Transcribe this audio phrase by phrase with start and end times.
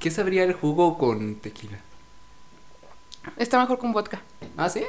[0.00, 1.78] ¿Qué sabría el jugo con tequila?
[3.36, 4.22] Está mejor con vodka.
[4.56, 4.84] ¿Ah, sí?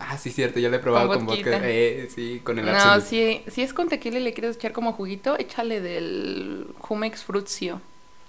[0.00, 1.60] Ah, sí, cierto, ya lo he probado con, Con vodka.
[1.62, 4.92] Eh, sí, con el No, si, si es con tequila y le quieres echar como
[4.94, 7.80] juguito, échale del Jumex Fruitsio.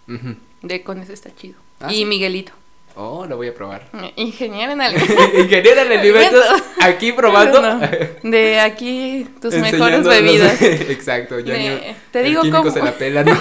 [0.07, 0.35] Ujú.
[0.61, 1.55] De con ese está chido.
[1.79, 2.05] Ah, y ¿sí?
[2.05, 2.51] Miguelito.
[2.95, 3.89] Oh, lo voy a probar.
[4.17, 5.29] Ingeniero en alimentos.
[5.33, 6.45] Ingeniera en alimentos,
[6.79, 7.59] aquí probando.
[7.59, 7.79] No,
[8.21, 10.61] De aquí tus mejores los- bebidas.
[10.61, 13.33] Exacto, ya De- te el digo cómo- se la pela, ¿no?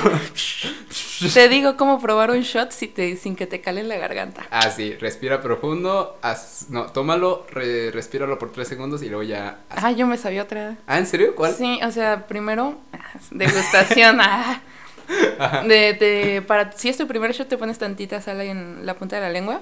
[1.35, 4.47] Te digo cómo probar un shot si te, sin que te cale la garganta.
[4.51, 9.59] Ah, sí, respira profundo, haz- no, tómalo, re- respíralo por tres segundos y luego ya...
[9.71, 10.77] haz- Ah, yo me sabía otra.
[10.87, 11.35] Ah, ¿en serio?
[11.35, 11.55] ¿Cuál?
[11.55, 12.99] Sí, o sea, primero, ah,
[13.31, 14.19] degustación.
[14.21, 14.61] ah.
[15.67, 18.95] De, de, para, si es tu primer shot, te pones tantita sal ahí en la
[18.95, 19.61] punta de la lengua.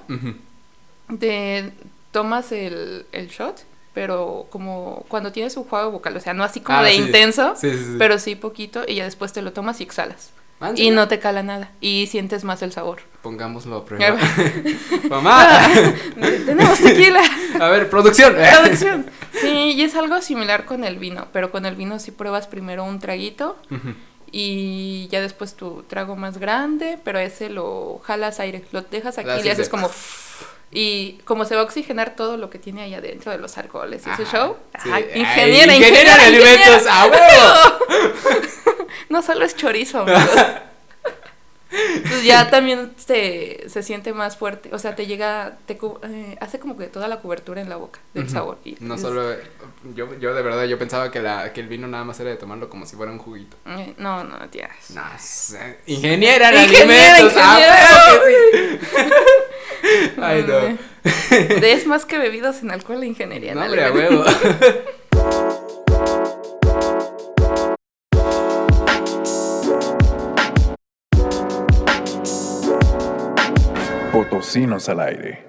[1.19, 1.71] Te
[2.11, 3.63] tomas el, el shot,
[3.93, 7.01] pero como cuando tienes un juego vocal, o sea, no así como Ah, de sí.
[7.01, 7.95] intenso, Sí, sí, sí.
[7.99, 10.31] pero sí poquito, y ya después te lo tomas y exhalas.
[10.61, 13.01] Ah, ¿en Y no te cala nada, y sientes más el sabor.
[13.21, 14.17] Pongámoslo a prueba.
[15.09, 15.67] ¡Mamá!
[16.45, 17.21] Tenemos tequila.
[17.59, 18.35] A ver, producción.
[18.35, 19.05] Traducción.
[19.33, 22.83] Sí, y es algo similar con el vino, pero con el vino sí pruebas primero
[22.85, 23.57] un traguito
[24.31, 29.29] y ya después tu trago más grande, pero ese lo jalas aire, lo dejas aquí
[29.39, 29.89] y le haces como...
[30.71, 34.05] Y como se va a oxigenar todo lo que tiene ahí adentro de los alcoholes
[34.05, 34.89] y ese Ajá, show, sí.
[34.91, 37.01] ay, Ay, ingeniera, ingeniera ingeniera, en alimentos, ingeniera.
[37.01, 38.74] ¡a huevo!
[39.09, 40.21] No solo es chorizo, amigos.
[42.07, 46.57] Pues ya también te, se siente más fuerte, o sea, te llega, te eh, hace
[46.57, 48.59] como que toda la cobertura en la boca del sabor.
[48.63, 49.35] y No es- solo...
[49.93, 52.37] Yo, yo de verdad, yo pensaba que, la, que el vino nada más era de
[52.37, 53.57] tomarlo como si fuera un juguito.
[53.65, 54.69] eh, No, no, tías.
[54.91, 55.01] No,
[55.59, 57.43] eh, ingeniera en Ingeniera, alimentos.
[57.43, 58.79] ¡a ingeniera.
[59.01, 60.09] sí!
[60.21, 60.77] Ay, no.
[61.65, 63.51] Es más que bebidos en alcohol e ingeniería.
[63.51, 64.23] en No, hombre, a huevo.
[74.15, 75.43] Potosinos al aire.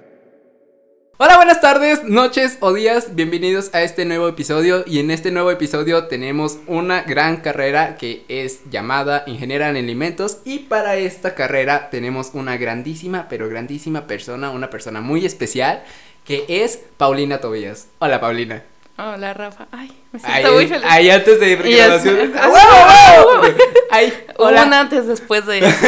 [1.18, 5.52] Hola, buenas tardes, noches o días, bienvenidos a este nuevo episodio y en este nuevo
[5.52, 11.90] episodio tenemos una gran carrera que es llamada Ingeniera en Alimentos y para esta carrera
[11.90, 15.84] tenemos una grandísima, pero grandísima persona, una persona muy especial
[16.24, 17.86] que es Paulina Tobías.
[18.00, 18.64] Hola Paulina.
[18.98, 19.68] Hola, Rafa.
[19.70, 20.86] Ay, me Ahí, siento muy feliz.
[20.88, 22.32] ahí antes de grabación.
[22.36, 23.42] Ah, ¡Wow, wow!
[23.42, 23.54] wow.
[23.92, 24.64] Ay, hola.
[24.64, 25.86] un antes después de eso.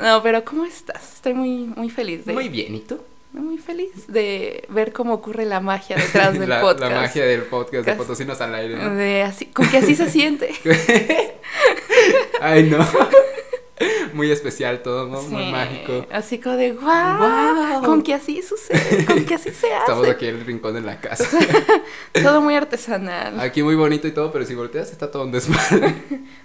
[0.02, 1.14] No, pero ¿cómo estás?
[1.14, 2.32] Estoy muy, muy feliz de.
[2.32, 2.98] Muy bien, ¿y tú?
[3.32, 6.90] Muy feliz de ver cómo ocurre la magia detrás del la, podcast.
[6.92, 8.94] la magia del podcast de Potosinos al aire, ¿no?
[8.96, 10.50] De así, con que así se siente.
[12.40, 12.78] Ay, no.
[14.12, 15.22] Muy especial todo, ¿no?
[15.22, 16.04] Muy mágico.
[16.10, 19.78] Así como de wow, con que así sucede, con que así se hace.
[19.78, 21.24] Estamos aquí en el rincón de la casa.
[22.22, 23.38] Todo muy artesanal.
[23.40, 25.94] Aquí muy bonito y todo, pero si volteas está todo un desmadre.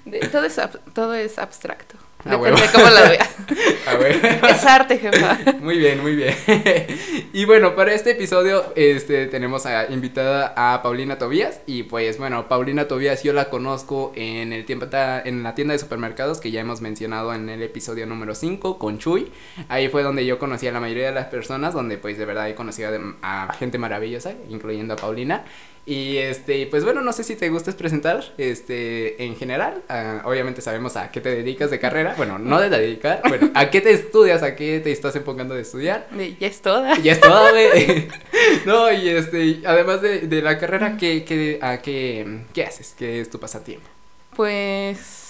[0.05, 1.95] De- todo, es, ab- todo es abstracto.
[2.25, 3.35] Ah, Depende de cómo lo veas.
[3.87, 4.39] A ver.
[4.49, 5.37] Es arte, jefa.
[5.61, 6.35] Muy bien, muy bien.
[7.33, 11.59] Y bueno, para este episodio este, tenemos a, invitada a Paulina Tobías.
[11.67, 15.79] Y pues bueno, Paulina Tobías yo la conozco en, el tiempo, en la tienda de
[15.79, 19.31] supermercados que ya hemos mencionado en el episodio número 5 con Chuy.
[19.67, 22.49] Ahí fue donde yo conocí a la mayoría de las personas, donde pues de verdad
[22.49, 22.89] he conocido
[23.21, 25.43] a gente maravillosa, incluyendo a Paulina.
[25.87, 30.61] Y este, pues bueno, no sé si te gustes presentar, este, en general, ah, obviamente
[30.61, 33.91] sabemos a qué te dedicas de carrera, bueno, no de dedicar, bueno, a qué te
[33.91, 36.07] estudias, a qué te estás enfocando de estudiar.
[36.09, 36.97] De- ya es toda.
[36.97, 38.07] Ya es todo, güey.
[38.65, 42.95] No, y este, además de, de la carrera, ¿qué, qué, a qué, qué haces?
[42.97, 43.87] ¿Qué es tu pasatiempo?
[44.35, 45.24] Pues,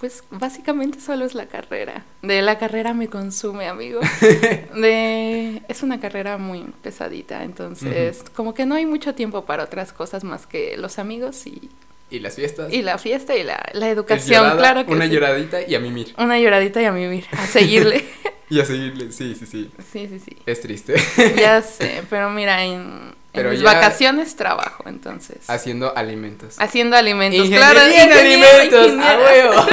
[0.00, 2.04] pues básicamente solo es la carrera.
[2.22, 4.00] De la carrera me consume, amigo.
[4.74, 9.92] De, es una carrera muy pesadita, entonces como que no hay mucho tiempo para otras
[9.92, 11.70] cosas más que los amigos y,
[12.10, 12.72] ¿Y las fiestas?
[12.72, 14.56] y la fiesta y la, la ¿Es educación, llorada?
[14.58, 15.12] claro que Una sí.
[15.12, 16.14] lloradita y a mimir.
[16.18, 18.04] Una lloradita y a mimir, a seguirle.
[18.50, 19.70] Y a seguirle, sí, sí, sí.
[19.90, 20.36] sí, sí, sí.
[20.44, 20.94] Es triste.
[21.36, 25.38] Ya sé, pero mira, en, en mis vacaciones trabajo, entonces.
[25.48, 26.54] Haciendo alimentos.
[26.58, 27.86] Haciendo alimentos, Ingeniería claro.
[27.86, 29.66] en ingeniera, alimentos, a huevo.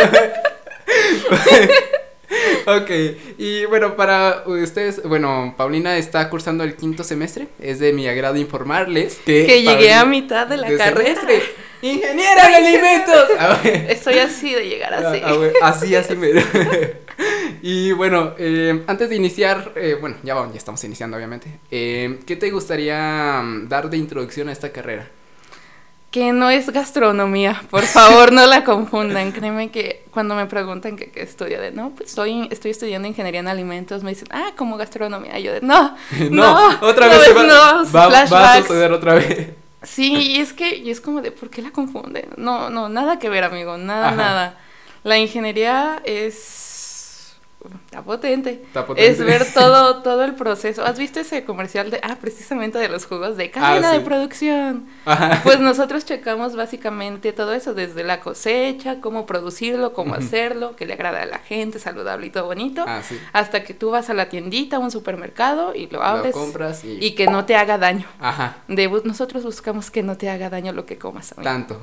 [2.81, 2.91] ok,
[3.37, 7.47] y bueno, para ustedes, bueno, Paulina está cursando el quinto semestre.
[7.59, 9.45] Es de mi agrado informarles que.
[9.45, 11.19] Que llegué a mitad de la de carrera.
[11.19, 11.43] semestre.
[11.81, 13.25] ¡Ingeniera en alimentos!
[13.39, 13.89] A ver.
[13.89, 15.19] Estoy así de llegar así.
[15.23, 16.31] Ah, ah, güey, así, así me.
[17.61, 21.59] y bueno, eh, antes de iniciar, eh, bueno, ya vamos, ya estamos iniciando, obviamente.
[21.69, 25.07] Eh, ¿Qué te gustaría mm, dar de introducción a esta carrera?
[26.11, 29.31] Que no es gastronomía, por favor no la confundan.
[29.33, 33.39] Créeme que cuando me preguntan que qué estudio de, no, pues estoy, estoy estudiando ingeniería
[33.39, 35.39] en alimentos, me dicen, ah, como gastronomía.
[35.39, 35.95] Y yo de, no,
[36.29, 39.51] no, otra no, vez se va, no, va- va, a suceder otra vez.
[39.83, 42.27] Sí, y es que, y es como de, ¿por qué la confunden?
[42.37, 44.15] No, no, nada que ver, amigo, nada, Ajá.
[44.15, 44.57] nada.
[45.03, 46.70] La ingeniería es
[47.85, 48.61] está potente.
[48.65, 49.09] Está potente.
[49.11, 50.83] Es ver todo, todo el proceso.
[50.85, 53.99] ¿Has visto ese comercial de, ah, precisamente de los jugos de cadena Ah, sí.
[53.99, 54.85] de producción?
[55.05, 55.41] Ajá.
[55.43, 60.93] Pues nosotros checamos básicamente todo eso, desde la cosecha, cómo producirlo, cómo hacerlo, que le
[60.93, 63.19] agrada a la gente, saludable y todo bonito, Ah, sí.
[63.33, 66.83] hasta que tú vas a la tiendita, a un supermercado y lo Lo abres compras
[66.83, 66.97] y...
[67.03, 68.05] y que no te haga daño.
[68.19, 68.57] Ajá.
[68.67, 71.31] De, nosotros buscamos que no te haga daño lo que comas.
[71.33, 71.43] amigo.
[71.43, 71.81] Tanto.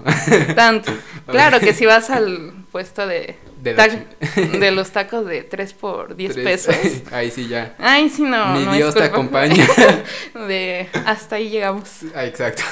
[0.54, 0.92] Tanto.
[1.26, 5.72] Claro que si vas al puesto de, De la tac- de los tacos de 3
[5.74, 7.02] por 10 Tres- pesos.
[7.12, 7.74] Ahí sí ya.
[7.78, 8.58] Ay, sí, no.
[8.58, 9.66] Es Dios te acompaña.
[10.46, 11.88] De hasta ahí llegamos.
[12.14, 12.62] Ah, exacto.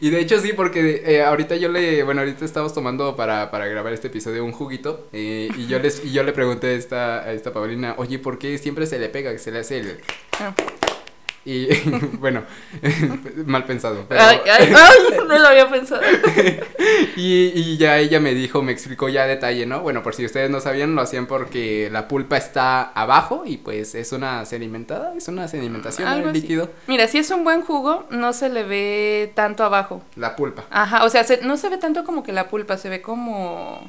[0.00, 3.66] y de hecho sí, porque eh, ahorita yo le, bueno, ahorita estamos tomando para, para
[3.66, 7.18] grabar este episodio un juguito eh, y yo les y yo le pregunté a esta,
[7.22, 10.00] a esta Paulina, oye, ¿por qué siempre se le pega, que se le hace el...
[10.38, 10.54] Ah.
[11.48, 11.68] Y
[12.18, 12.42] bueno,
[13.46, 14.04] mal pensado.
[14.08, 16.02] pero- Ay, ay, ay, no lo había pensado.
[17.16, 19.80] Y, y ya ella me dijo, me explicó ya a detalle, ¿no?
[19.80, 23.94] Bueno, por si ustedes no sabían, lo hacían porque la pulpa está abajo y pues
[23.94, 26.14] es una sedimentada, es una sedimentación, ¿no?
[26.14, 26.40] Algo el así.
[26.42, 30.02] líquido, Mira, si es un buen jugo, no se le ve tanto abajo.
[30.16, 30.64] la pulpa.
[30.70, 33.88] Ajá, o sea, se- no se ve tanto como que la pulpa, se ve como...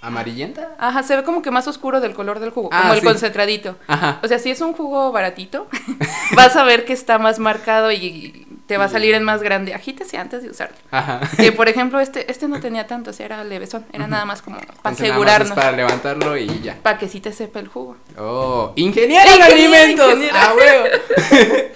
[0.00, 0.68] ¿Amarillenta?
[0.78, 3.06] Ajá, se ve como que más oscuro del color del jugo, Ah, como el sí.
[3.06, 3.76] concentradito.
[3.88, 4.20] Ajá.
[4.22, 5.66] O sea, si es un jugo baratito,
[6.36, 9.74] vas a ver que está más marcado y te va a salir en más grande.
[9.74, 10.76] Agítese antes de usarlo.
[10.90, 11.20] Ajá.
[11.36, 14.42] Que por ejemplo, este, este no tenía tanto, o sea, era levesón, era nada más
[14.42, 16.76] como para asegurarnos, para levantarlo y ya.
[16.82, 17.96] para que sí te sepa el jugo.
[18.18, 20.14] Oh, ingeniero en alimentos.
[20.32, 20.84] ¡A huevo!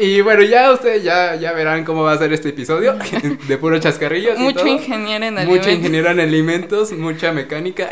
[0.00, 2.96] y bueno, ya ustedes ya, ya verán cómo va a ser este episodio
[3.48, 4.38] de puro chascarrillos.
[4.38, 5.72] Mucho ingeniero en Mucho alimentos.
[5.72, 7.90] ingeniero en alimentos, mucha mecánica.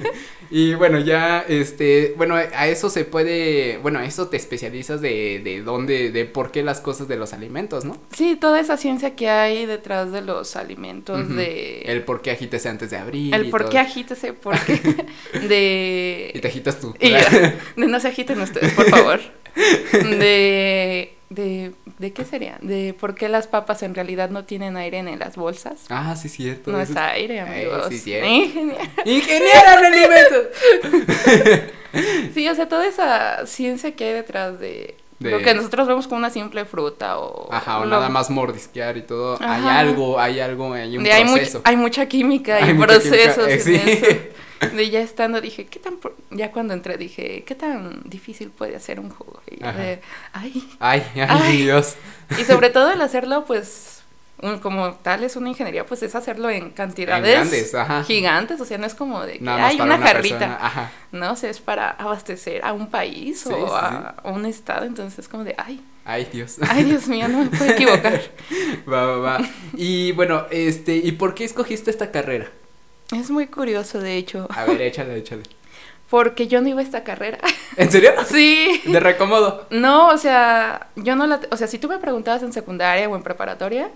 [0.50, 5.40] y bueno, ya, este, bueno, a eso se puede, bueno, a eso te especializas de,
[5.42, 7.96] de dónde, de por qué las cosas de los alimentos, ¿no?
[8.12, 11.80] Sí, toda esa ciencia que hay detrás de los alimentos, de...
[11.86, 13.34] El por qué agítese antes de abrir.
[13.34, 13.70] el por todo.
[13.70, 15.06] qué agítese, por qué...
[15.48, 16.32] de...
[16.34, 16.94] Y te agitas tú.
[17.00, 19.20] Y de no se agiten ustedes, por favor.
[19.92, 22.58] De, de, ¿de qué sería?
[22.62, 25.84] De por qué las papas en realidad no tienen aire en las bolsas.
[25.88, 26.70] ah, sí, cierto.
[26.70, 27.86] No es aire, Eh, amigos.
[27.88, 28.28] sí, cierto.
[28.28, 28.78] Ingeniero.
[29.04, 30.46] ¡Ingeniero en alimentos!
[32.34, 36.06] Sí, o sea, toda esa ciencia que hay detrás de, De- lo que nosotros vemos
[36.06, 37.52] como una simple fruta o...
[37.52, 39.38] Ajá, o lo- nada más mordisquear y todo.
[39.40, 41.60] Hay algo, hay algo, hay un de hay, much- proceso.
[41.64, 43.74] hay mucha química Hay y mucha procesos química, eh, en sí.
[43.74, 44.16] eso.
[44.76, 45.96] De ya estando dije, ¿qué tan...
[45.98, 49.40] pro- Ya cuando entré dije, ¿qué tan difícil puede hacer un jugo?
[49.50, 50.00] Y de,
[50.32, 50.68] ay...
[50.80, 51.62] Ay, ay, Ay.
[51.62, 51.96] Dios.
[52.38, 53.95] Y sobre todo el hacerlo, pues,
[54.42, 58.04] un- como tal es una ingeniería, pues es hacerlo en cantidades En grandes, ajá.
[58.04, 60.90] gigantes, o sea, no es como de que Nada hay una, persona, Ajá.
[61.12, 64.44] no, o sea, es para abastecer a un país Sí, o sí, a, a un
[64.46, 66.58] estado, entonces es como de, ay, Ay, Dios.
[66.68, 68.20] ay, Dios mío, no me puedo equivocar.
[68.88, 69.38] Va, va, va.
[69.74, 72.46] Y bueno, este, ¿y por qué escogiste esta carrera?
[73.12, 75.42] Es muy curioso, de hecho, A ver, échale, échale.
[76.08, 77.38] Porque yo no iba a esta carrera.
[77.76, 78.12] ¿En serio?
[78.26, 78.80] sí.
[78.84, 79.66] De recomodo.
[79.70, 83.16] No, o sea, yo no la, o sea, si tú me preguntabas en secundaria o
[83.16, 83.90] en preparatoria.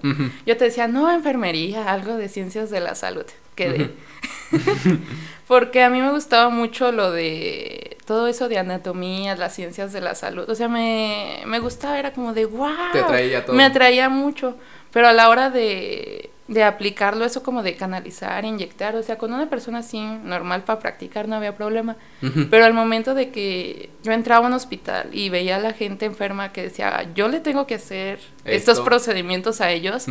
[0.46, 3.24] Yo te decía, no, enfermería, algo de ciencias de la salud.
[3.54, 3.90] Quedé.
[5.46, 10.00] Porque a mí me gustaba mucho lo de todo eso de anatomía, las ciencias de
[10.00, 10.48] la salud.
[10.48, 12.92] O sea, me, me gustaba, era como de wow.
[12.92, 13.56] Te atraía todo.
[13.56, 14.56] Me atraía mucho.
[14.92, 19.32] Pero a la hora de, de aplicarlo, eso como de canalizar, inyectar, o sea, con
[19.32, 21.96] una persona así normal para practicar no había problema.
[22.50, 26.06] Pero al momento de que yo entraba a un hospital y veía a la gente
[26.06, 28.84] enferma que decía, yo le tengo que hacer estos Esto.
[28.84, 30.06] procedimientos a ellos,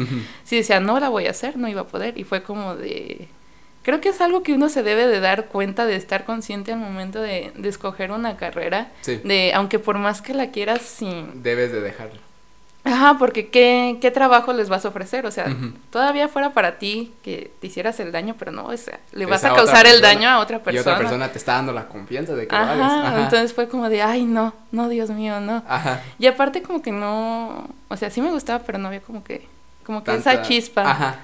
[0.46, 2.18] si decía, no la voy a hacer, no iba a poder.
[2.18, 3.28] Y fue como de...
[3.84, 6.80] Creo que es algo que uno se debe de dar cuenta de estar consciente al
[6.80, 8.92] momento de, de escoger una carrera.
[9.02, 9.20] Sí.
[9.26, 11.44] De, aunque por más que la quieras, sin...
[11.44, 12.29] Debes de dejarlo.
[12.90, 15.26] Ajá, porque ¿qué, qué trabajo les vas a ofrecer?
[15.26, 15.46] O sea,
[15.92, 19.44] todavía fuera para ti que te hicieras el daño, pero no, o sea, le vas
[19.44, 20.82] a causar el daño a otra Y persona.
[20.82, 22.92] otra persona te está dando la confianza de que lo Ajá, hagas.
[22.92, 23.24] Ajá.
[23.26, 25.64] entonces fue como de, ay, no, no, Dios mío, no.
[25.68, 26.02] Ajá.
[26.18, 29.48] Y aparte como que no, o sea, sí me gustaba, pero no había como que,
[29.86, 30.90] como que esa chispa.
[30.90, 31.20] Ajá.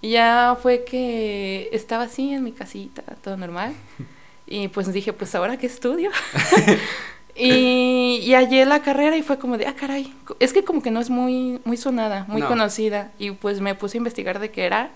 [0.00, 3.72] Y ya fue que estaba así en mi casita, todo normal.
[4.50, 6.10] Y pues dije, pues ahora qué estudio.
[7.38, 10.12] y, y hallé la carrera y fue como de, ah, caray.
[10.40, 12.48] Es que como que no es muy, muy sonada, muy No.
[12.48, 13.12] conocida.
[13.18, 14.90] Y pues me puse a investigar de qué era.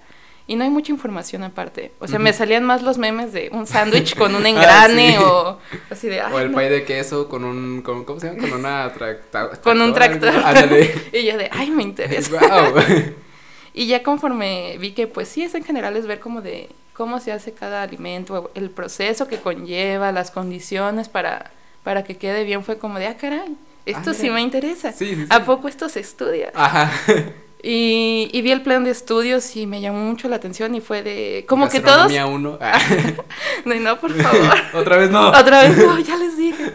[0.49, 1.93] Y no hay mucha información aparte.
[2.01, 5.25] O sea, me salían más los memes de un sándwich con un engrane Ah, sí.
[5.25, 5.59] o
[5.91, 6.57] así de, O "Ay, el no".
[6.59, 8.41] pay de queso con un, con, ¿cómo se llama?
[8.41, 10.31] Con una tracta- Con un tractor.
[10.45, 10.93] Ándale.
[11.13, 12.31] y yo de, ay, me interesa.
[12.41, 12.75] Guau.
[13.73, 17.21] Y ya conforme vi que pues sí, es en general es ver como de cómo
[17.21, 22.65] se hace cada alimento, el proceso que conlleva, las condiciones para, para que quede bien,
[22.65, 24.93] fue como de, ah, caray, esto Ah, sí me interesa.
[24.93, 25.27] Sí, sí.
[25.29, 26.53] ¿A poco esto se estudia?
[26.55, 26.91] Ajá.
[27.65, 31.03] Y, y vi el plan de estudios y me llamó mucho la atención y fue
[31.03, 31.45] de...
[31.49, 32.13] Como que todos...
[32.29, 32.59] Uno.
[33.65, 34.55] No, no, por favor.
[34.75, 35.29] Otra vez no.
[35.29, 36.73] Otra vez, no, ya les dije.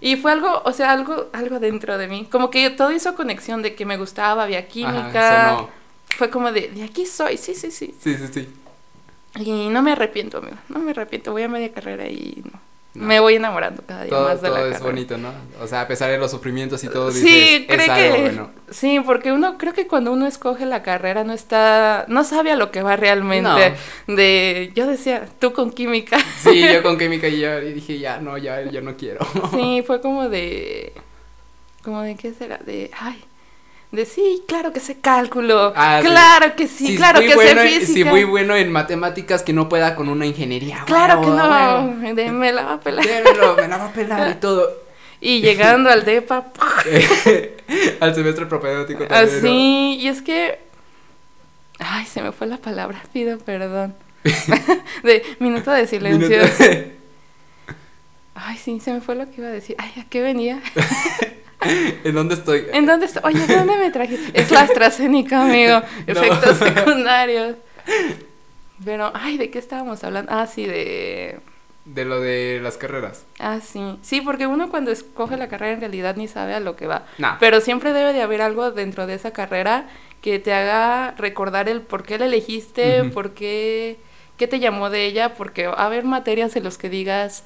[0.00, 2.26] Y fue algo, o sea, algo, algo dentro de mí.
[2.30, 5.52] Como que todo hizo conexión de que me gustaba, había química.
[5.52, 5.66] Ajá.
[6.16, 7.94] Fue como de, de aquí soy, sí, sí, sí.
[8.00, 8.48] Sí, sí, sí.
[9.36, 10.56] Y no me arrepiento, amigo.
[10.68, 11.32] No me arrepiento.
[11.32, 12.60] Voy a media carrera y no.
[12.94, 13.06] No.
[13.06, 14.90] Me voy enamorando cada día Todo, más de la todo es carrera.
[14.90, 15.32] bonito, ¿no?
[15.60, 18.18] O sea, a pesar de los sufrimientos y todo, Sí, dices, creo es que algo
[18.22, 18.50] bueno.
[18.70, 22.56] sí, porque uno creo que cuando uno escoge la carrera no está, no sabe a
[22.56, 23.74] lo que va realmente.
[24.06, 26.18] De, yo decía, tú con química.
[26.38, 29.26] Sí, yo con química y ya y dije, ya, no, ya, yo no quiero.
[29.50, 30.92] Sí, fue como de,
[31.82, 33.24] como de qué será, de, ay,
[33.94, 36.08] de sí, claro que sé cálculo, Ah, sí.
[36.08, 37.92] claro que sí, Si claro que bueno, sé física.
[37.92, 40.82] Si muy bueno en matemáticas que no pueda con una ingeniería.
[40.86, 43.04] Claro que no, de me la va a pelar.
[43.06, 44.68] Démelo, me la va a pelar y todo.
[45.20, 46.52] Y llegando al DEPA,
[48.00, 49.42] Al semestre propedéutico también.
[49.42, 49.48] ¿no?
[49.48, 50.58] así, y es que,
[51.78, 53.94] ay, se me fue la palabra, pido perdón.
[55.02, 56.42] de minuto de silencio.
[56.42, 56.90] Minuto-
[58.34, 59.76] Ay, sí, se me fue lo que iba a decir.
[59.78, 60.60] Ay, ¿a qué venía?
[62.04, 62.66] ¿En dónde estoy?
[62.72, 63.22] ¿En dónde estoy?
[63.24, 64.40] Oye, ¿de dónde me trajiste?
[64.40, 65.82] Es la AstraZeneca, amigo.
[66.06, 67.56] Efectos secundarios.
[68.84, 70.32] Pero, ay, ¿de qué estábamos hablando?
[70.32, 71.40] Ah, sí, de...
[71.84, 73.26] De lo de las carreras.
[73.38, 73.98] Ah, sí.
[74.00, 77.04] Sí, porque uno cuando escoge la carrera en realidad ni sabe a lo que va.
[77.18, 77.36] Nah.
[77.38, 79.88] Pero siempre debe de haber algo dentro de esa carrera
[80.22, 83.98] que te haga recordar el por qué la elegiste, por qué,
[84.38, 87.44] qué te llamó de ella, porque va a haber materias en los que digas...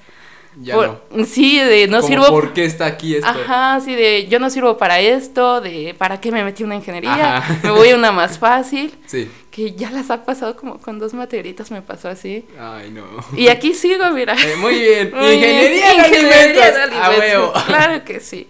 [0.61, 1.25] Ya por- no.
[1.25, 2.27] Sí, de no Como, sirvo...
[2.29, 3.29] ¿Por qué está aquí esto?
[3.29, 7.37] Ajá, sí, de yo no sirvo para esto, de para qué me metí una ingeniería,
[7.39, 7.61] Ajá.
[7.63, 9.31] me voy a una más fácil, Sí.
[9.51, 12.45] que ya las ha pasado como con dos materitas me pasó así.
[12.59, 13.05] Ay, no.
[13.37, 14.35] Y aquí sigo, mira.
[14.35, 15.11] Eh, muy bien.
[15.15, 15.51] Muy bien.
[15.51, 16.97] Ingeniería en Ingeniería alimentos.
[16.97, 17.53] en A huevo.
[17.67, 18.49] Claro que sí.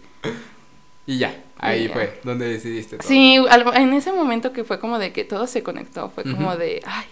[1.07, 1.35] Y ya.
[1.61, 3.09] Ahí fue donde decidiste todo.
[3.09, 3.37] Sí,
[3.75, 7.05] en ese momento que fue como de que todo se conectó, fue como de, ay,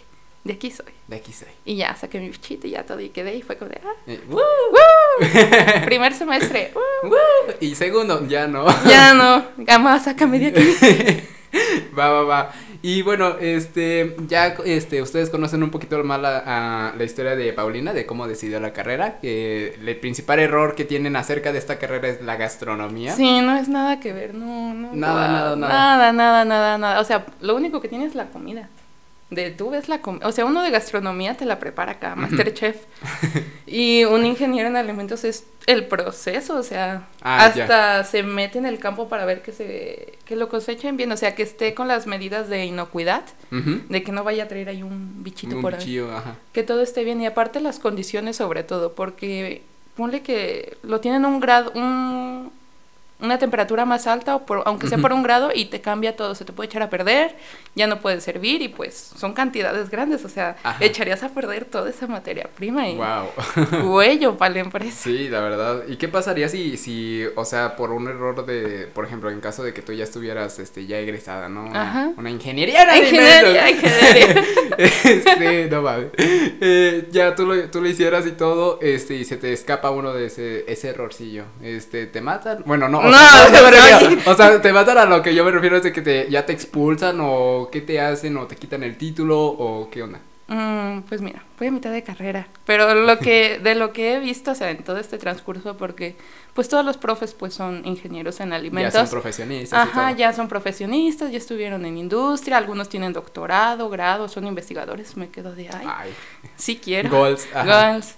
[0.47, 0.87] de aquí soy.
[1.09, 1.49] De aquí soy.
[1.65, 3.93] Y ya saqué mi bichito y ya todo y quedé y fue como de, ah,
[4.07, 4.37] Eh, ¡woo!
[4.39, 5.29] ¡woo!
[5.85, 6.73] Primer semestre,
[7.03, 7.11] ¡woo!
[7.11, 7.55] ¡Woo!
[7.61, 8.67] Y segundo, ya no.
[8.89, 11.23] Ya no, Gama, sácame de aquí.
[11.99, 12.53] va, va, va.
[12.83, 17.53] Y bueno, este, ya, este, ustedes conocen un poquito más la, a- la historia de
[17.53, 21.79] Paulina, de cómo decidió la carrera, que el principal error que tienen acerca de esta
[21.79, 23.13] carrera es la gastronomía.
[23.15, 24.93] Sí, no es nada que ver, no, no.
[24.93, 25.73] Nada, nada, nada.
[25.73, 27.01] Nada, nada, nada, nada.
[27.01, 28.69] O sea, lo único que tienes es la comida.
[29.29, 30.29] De tú ves la comida.
[30.29, 32.77] O sea, uno de gastronomía te la prepara acá, Masterchef.
[33.67, 38.67] y un ingeniero en alimentos es el proceso, o sea, Ah, hasta se mete en
[38.67, 41.89] el campo para ver que se que lo cosechen bien, o sea, que esté con
[41.89, 45.75] las medidas de inocuidad, de que no vaya a traer ahí un bichito Un por
[45.75, 46.37] ahí bichillo, ajá.
[46.53, 49.63] que todo esté bien y aparte las condiciones sobre todo, porque
[49.97, 52.53] ponle que lo tienen un grado, un,
[53.21, 56.35] una temperatura más alta, o por, aunque sea por un grado, y te cambia todo,
[56.35, 57.35] se te puede echar a perder,
[57.75, 60.85] ya no puede servir y pues son cantidades grandes, o sea, Ajá.
[60.85, 63.83] echarías a perder toda esa materia prima y Wow.
[63.91, 64.97] cuello para la empresa.
[65.03, 65.83] Sí, la verdad.
[65.89, 69.63] ¿Y qué pasaría si, si, o sea, por un error de, por ejemplo, en caso
[69.63, 71.71] de que tú ya estuvieras, este, ya egresada, ¿no?
[71.75, 72.11] Ajá.
[72.17, 74.45] Una ingeniería en Ingeniería, ingeniería.
[74.79, 76.07] este, no mames.
[76.19, 80.13] Eh, ya tú lo, tú lo hicieras y todo, este, y se te escapa uno
[80.13, 81.45] de ese, ese errorcillo.
[81.63, 82.63] Este, ¿te matan?
[82.67, 84.31] Bueno, no, o No, sea, no, no, me refiero.
[84.31, 86.45] O sea, te matan a lo que yo me refiero es de que te, ya
[86.47, 90.21] te expulsan o qué te hacen o te quitan el título o qué onda.
[90.49, 94.21] Mm, pues mira, voy a mitad de carrera, pero lo que de lo que he
[94.21, 96.15] visto, o sea, en todo este transcurso, porque
[96.55, 98.93] pues todos los profes pues son ingenieros en Ya alimentos.
[98.95, 100.17] son profesionistas y Ajá, todo.
[100.19, 105.53] ya son profesionistas, ya estuvieron en industria, algunos tienen doctorado, grado, son investigadores, me quedo
[105.53, 106.15] de, ay, Ay,
[106.57, 107.11] sí quiero.
[107.11, 107.91] goals, ajá.
[107.91, 108.15] Goals.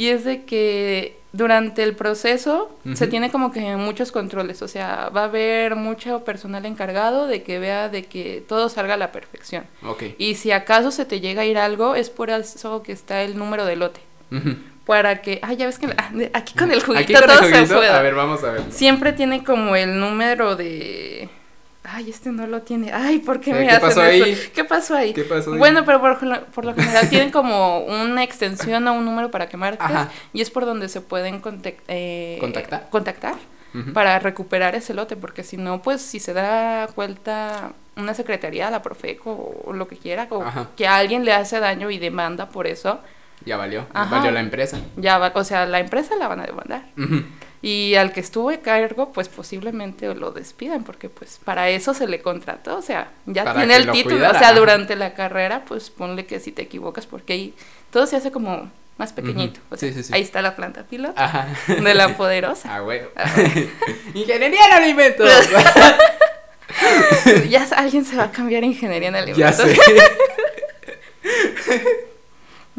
[0.00, 5.10] Y es de que durante el proceso se tiene como que muchos controles, o sea,
[5.14, 9.12] va a haber mucho personal encargado de que vea de que todo salga a la
[9.12, 9.64] perfección.
[10.18, 13.36] Y si acaso se te llega a ir algo, es por eso que está el
[13.36, 14.00] número de lote.
[14.86, 17.88] Para que, ah, ya ves que la- aquí con el juguito el todo se puede.
[17.90, 18.62] A ver, vamos a ver.
[18.70, 21.28] Siempre tiene como el número de...
[21.82, 22.92] Ay, este no lo tiene.
[22.92, 24.24] Ay, ¿por qué me ¿qué hacen pasó eso?
[24.24, 24.36] ahí?
[24.54, 25.12] ¿Qué pasó ahí?
[25.14, 25.58] ¿Qué pasó ahí?
[25.58, 29.48] Bueno, pero por, lo- por lo general tienen como una extensión o un número para
[29.48, 30.10] que marques Ajá.
[30.34, 32.88] y es por donde se pueden contac- eh, ¿Contactar?
[32.90, 33.34] contactar
[33.94, 38.82] para recuperar ese lote, porque si no, pues si se da vuelta una secretaría, la
[38.82, 40.66] Profeco o lo que quiera, o Ajá.
[40.76, 43.00] que a alguien le hace daño y demanda por eso,
[43.46, 43.86] Ya valió.
[43.94, 44.16] Ajá.
[44.16, 44.80] Valió la empresa.
[44.96, 46.82] ya va, o sea, la empresa la van a demandar.
[46.98, 47.22] Ujú.
[47.62, 52.06] Y al que estuvo a cargo, pues posiblemente lo despidan, porque pues para eso se
[52.06, 55.12] le contrató, o sea, ya Para tiene el lo título, cuidara, o sea, durante la
[55.12, 57.54] carrera, pues ponle que si te equivocas, porque ahí
[57.90, 59.60] todo se hace como más pequeñito.
[59.60, 59.74] Ujú.
[59.74, 60.14] o sea, Sí, sí, sí.
[60.14, 61.48] Ahí está la planta piloto Ajá.
[61.66, 62.76] de la poderosa.
[62.76, 63.00] Ah, güey.
[64.14, 65.28] Ingeniería en alimentos.
[67.50, 69.38] ya alguien se va a cambiar a ingeniería en alimentos.
[69.38, 69.76] Ya sé.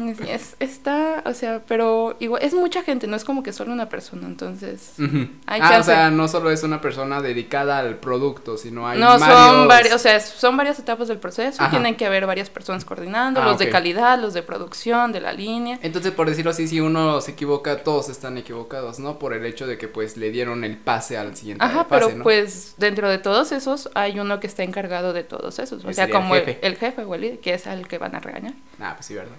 [0.08, 3.88] Es, está, o sea, pero igual, es mucha gente, no es como que solo una
[3.88, 4.92] persona, entonces.
[4.98, 5.28] Ujú.
[5.46, 9.18] Hay ah, o sea, no solo es una persona dedicada al producto, sino hay no,
[9.18, 11.70] son varios- varios, o sea, son varias etapas del proceso, Ajá.
[11.70, 15.32] tienen que haber varias personas coordinando, Ah, los de calidad, los de producción, de la
[15.32, 15.78] línea.
[15.82, 19.18] Entonces, por decirlo así, si uno se equivoca, todos están equivocados, ¿no?
[19.18, 22.16] Por el hecho de que, pues, le dieron el pase al siguiente Ajá, fase, pero
[22.18, 22.22] ¿no?
[22.22, 26.04] pues dentro de todos esos hay uno que está encargado de todos esos, o sea,
[26.04, 26.66] el como el jefe.
[26.66, 28.54] el jefe o el líder, que es al que van a regañar.
[28.80, 29.36] Ah, pues sí, ¿verdad?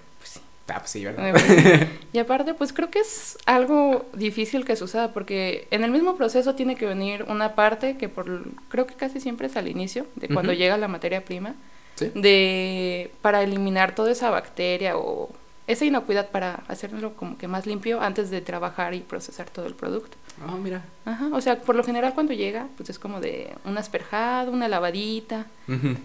[0.69, 1.33] Ah, pues sí, ¿verdad?
[2.13, 6.55] Y aparte, pues creo que es algo difícil que suceda porque en el mismo proceso
[6.55, 10.27] tiene que venir una parte que por creo que casi siempre es al inicio, de
[10.29, 11.55] cuando llega la materia prima,
[11.95, 12.11] Sí.
[12.15, 15.29] de para eliminar toda esa bacteria o
[15.67, 19.75] esa inocuidad para hacerlo como que más limpio antes de trabajar y procesar todo el
[19.75, 20.17] producto.
[20.49, 20.83] Oh, mira.
[21.05, 24.67] Ajá, o sea, por lo general cuando llega, pues es como de una asperjada, una
[24.67, 25.45] lavadita,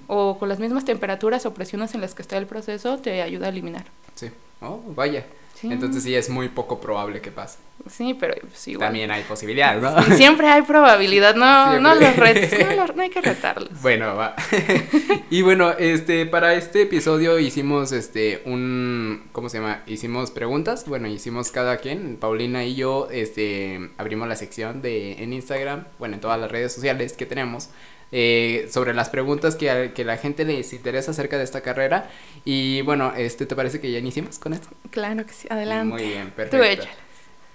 [0.07, 3.47] o con las mismas temperaturas o presiones en las que está el proceso, te ayuda
[3.47, 3.87] a eliminar.
[4.15, 4.31] Sí.
[4.61, 5.25] Oh, vaya.
[5.55, 5.69] Sí.
[5.73, 7.59] Entonces sí es muy poco probable que pase.
[7.88, 8.88] Sí, pero pues igual.
[8.88, 10.03] También hay posibilidades, ¿no?
[10.05, 13.71] Sí, siempre hay probabilidad, no, no los retes, no, los- no hay que retarlos.
[13.83, 14.37] Bueno, va.
[15.31, 19.83] y bueno, este, para este episodio hicimos este un ¿cómo se llama?
[19.87, 20.85] Hicimos preguntas.
[20.87, 26.15] Bueno, hicimos cada quien, Paulina y yo, este, abrimos la sección de en Instagram, bueno,
[26.15, 27.71] en todas las redes sociales que tenemos.
[28.12, 32.11] Eh, sobre las preguntas que a que la gente les interesa acerca de esta carrera
[32.45, 35.95] y bueno este te parece que ya iniciamos con esto Claro que sí, adelante.
[35.95, 37.09] muy bien Tú perfecto échale.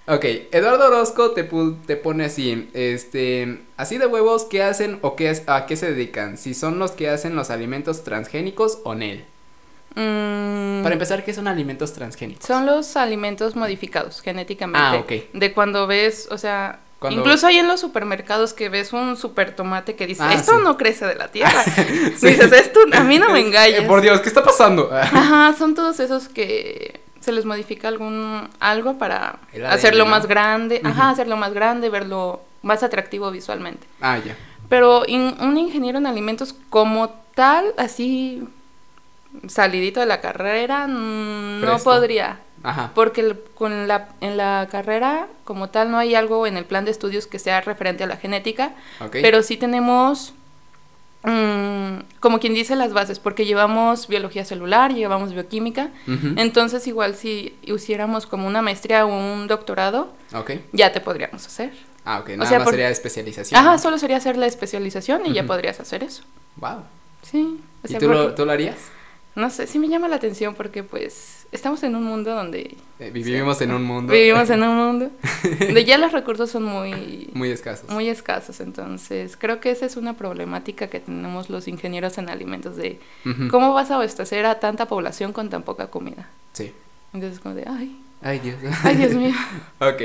[0.06, 5.16] Ok, Eduardo Orozco te, pu- te pone así, este, así de huevos, ¿qué hacen o
[5.16, 6.38] qué es, a qué se dedican?
[6.38, 9.24] Si son los que hacen los alimentos transgénicos o NEL.
[9.96, 12.46] Mm, Para empezar, ¿qué son alimentos transgénicos?
[12.46, 14.80] son los alimentos modificados genéticamente.
[14.80, 15.12] Ah, ok.
[15.34, 19.54] De cuando ves, o sea, Cuando- incluso hay en los supermercados que ves un super
[19.56, 20.64] tomate que dice, Ah, esto sí.
[20.64, 21.64] no crece de la tierra.
[22.18, 22.28] Sí.
[22.28, 23.82] Dices, esto a mí no me engañes.
[23.82, 24.90] Eh, por Dios, ¿qué está pasando?
[24.94, 30.12] Ajá, son todos esos que se les modifica algún algo para ADN, hacerlo ¿no?
[30.12, 33.86] más grande, ajá, hacerlo más grande, verlo más atractivo visualmente.
[34.02, 34.36] ah, ya.
[34.70, 38.44] Pero in- un ingeniero en alimentos como tal, así
[39.48, 41.84] salidito de la carrera, mm, no Fresco.
[41.92, 42.40] podría.
[42.64, 42.92] Ajá.
[42.96, 46.86] Porque el- con la, en la carrera como tal no hay algo en el plan
[46.86, 48.72] de estudios que sea referente a la genética,
[49.02, 49.18] Ok.
[49.22, 50.34] pero sí tenemos,
[51.24, 56.34] mm, como quien dice, las bases, porque llevamos biología celular, llevamos bioquímica, Ujú.
[56.38, 60.52] entonces igual si hiciéramos como una maestría o un doctorado, Ok.
[60.72, 61.72] ya te podríamos hacer.
[62.06, 63.60] Ah, ok, nada sea, más por- sería especialización.
[63.60, 65.48] Ajá, solo sería hacer la especialización y ya Ujú.
[65.50, 66.24] podrías hacer eso.
[66.58, 66.84] Wow.
[67.24, 67.60] Sí.
[67.84, 68.76] o ¿Y sea, tú porque- lo, tú lo harías?
[69.36, 73.10] No sé, sí me llama la atención porque pues estamos en un mundo donde Eh,
[73.12, 75.10] vivimos en un mundo vivimos en un mundo
[75.60, 77.90] donde ya los recursos son muy, muy escasos.
[77.90, 78.60] muy escasos.
[78.60, 83.00] Entonces creo que esa es una problemática que tenemos los ingenieros en alimentos de
[83.50, 86.30] cómo vas a abastecer a tanta población con tan poca comida.
[86.54, 86.72] Sí.
[87.14, 88.56] Entonces como de, ay, Ay, Dios.
[88.84, 89.34] ay Dios mío.
[89.80, 90.02] Ok,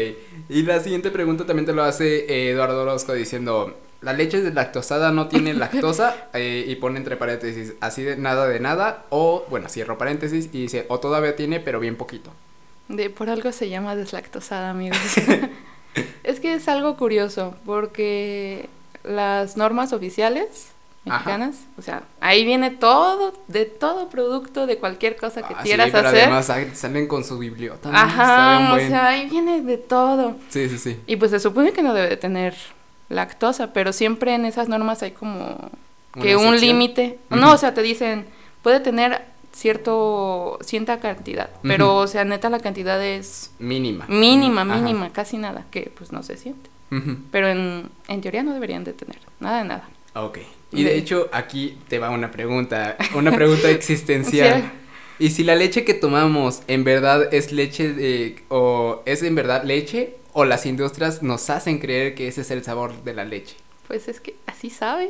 [0.49, 5.11] y la siguiente pregunta también te lo hace eh, Eduardo Orozco diciendo, la leche deslactosada
[5.11, 9.69] no tiene lactosa eh, y pone entre paréntesis, así de nada de nada, o bueno,
[9.69, 12.31] cierro paréntesis y dice, o todavía tiene, pero bien poquito.
[12.89, 14.99] De, por algo se llama deslactosada, amigos.
[16.25, 18.69] es que es algo curioso, porque
[19.05, 20.69] las normas oficiales
[21.07, 21.17] Ajá.
[21.19, 25.87] mexicanas, o sea, ahí viene todo, de todo producto, de cualquier cosa que Ah, quieras
[25.87, 26.21] sí, pero hacer.
[26.23, 27.91] además sa- salen con su bibliota.
[27.93, 30.37] Ajá, o buen- sea, ahí viene de todo.
[30.51, 31.01] Sí, sí, sí.
[31.07, 32.55] Y pues se supone que no debe de tener
[33.09, 35.71] lactosa, pero siempre en esas normas hay como
[36.21, 37.19] que Una un límite.
[37.31, 38.27] No, o sea, te dicen,
[38.63, 44.07] puede tener cierto, cierta cantidad, pero, o sea, neta la cantidad es Mínima.
[44.09, 44.77] mínima, Ajá.
[44.77, 46.71] mínima, casi nada, que pues no se siente.
[47.31, 49.89] Pero en, en teoría no deberían de tener nada de nada.
[50.15, 50.39] Ok.
[50.73, 54.63] Y de De- hecho, aquí te va una pregunta, una pregunta existencial.
[55.19, 55.25] Sí.
[55.27, 59.65] Y si la leche que tomamos en verdad es leche de, o es en verdad
[59.65, 63.57] leche, o las industrias nos hacen creer que ese es el sabor de la leche.
[63.87, 65.09] Pues es que así sabe.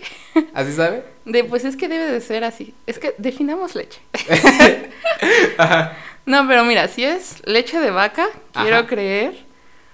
[0.54, 1.02] ¿Así sabe?
[1.24, 2.74] De, pues es que debe de ser así.
[2.86, 4.00] Es que definamos leche.
[5.58, 5.96] Ajá.
[6.26, 9.34] No, pero mira, si es leche de vaca, quiero creer.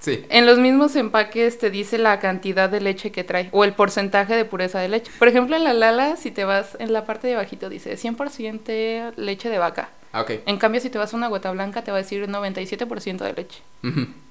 [0.01, 0.27] Sí.
[0.29, 4.37] En los mismos empaques te dice la cantidad de leche que trae o el porcentaje
[4.37, 5.11] de pureza de leche.
[5.19, 9.15] Por ejemplo, en la Lala, si te vas en la parte de abajito dice 100%
[9.17, 9.89] leche de vaca.
[10.17, 10.31] Ah, Ok.
[10.47, 13.33] En cambio, si te vas a una gota blanca te va a decir 97% de
[13.33, 13.63] leche.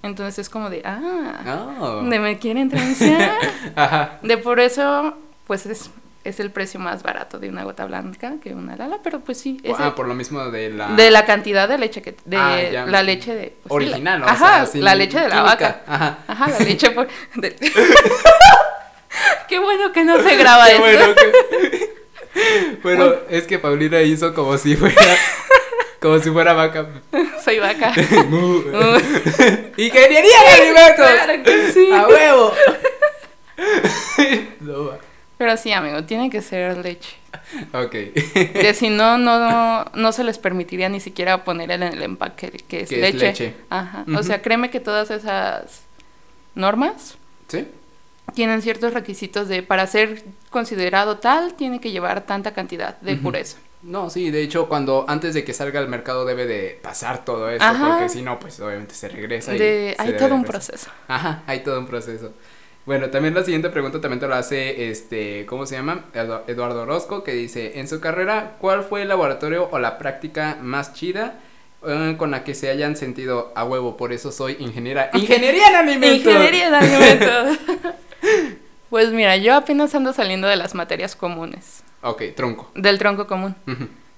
[0.01, 2.01] Entonces es como de, ah, Oh.
[2.03, 3.35] de me quieren transear.
[3.75, 4.19] Ajá.
[4.21, 5.15] de por eso,
[5.45, 5.89] pues es,
[6.23, 9.59] es el precio más barato de una gota blanca que una Lala, pero pues sí,
[9.61, 10.87] es Ah, el- por lo mismo de la...
[10.95, 12.85] de la cantidad de leche que de Ah, ya.
[12.85, 15.81] la leche de pues sí, la- Original, o ajá, sin la leche de la vaca.
[15.85, 16.19] Ajá.
[16.27, 17.07] Ajá, la leche por...
[17.35, 17.55] de-
[19.49, 20.81] Qué bueno que no se graba Qué eso.
[20.81, 21.93] bueno que-
[22.81, 24.95] Bueno, es que Paulina hizo como si fuera.
[26.03, 26.85] Como si fuera vaca.
[27.45, 27.93] Soy vaca.
[29.77, 31.07] ¡Ingeniería de alimentos!
[31.07, 31.89] Claro que sí.
[31.93, 32.53] ¡A huevo!
[34.59, 34.97] No va.
[35.37, 37.15] Pero sí, amigo, tiene que ser leche.
[37.71, 37.91] Ok.
[37.91, 42.81] Que si no, no, no se les permitiría ni siquiera poner en el empaque que
[42.81, 43.55] es, Que es leche.
[43.69, 44.03] Ajá.
[44.17, 45.83] O sea, créeme que todas esas
[46.53, 47.15] normas
[47.47, 47.65] ¿Sí?
[48.33, 53.57] tienen ciertos requisitos de para ser considerado tal, tiene que llevar tanta cantidad de pureza.
[53.83, 57.49] No, sí, de hecho, cuando antes de que salga al mercado debe de pasar todo
[57.49, 57.89] esto, Ajá.
[57.89, 59.53] porque si no, pues obviamente se regresa.
[59.53, 60.89] y se hay todo un proceso.
[61.07, 62.31] Ajá, hay todo un proceso.
[62.85, 66.05] Bueno, también la siguiente pregunta también te lo hace, este, ¿cómo se llama?
[66.13, 70.57] Edu- Eduardo Orozco, que dice, en su carrera, ¿cuál fue el laboratorio o la práctica
[70.61, 71.39] más chida
[71.85, 73.95] eh, con la que se hayan sentido a huevo?
[73.97, 75.09] Por eso soy ingeniera.
[75.13, 76.25] ¡Ingeniería en alimentos!
[76.33, 77.57] Ingeniería de alimentos.
[78.89, 82.69] pues mira, yo apenas ando saliendo de las materias comunes, Ok, tronco.
[82.75, 83.55] del tronco común.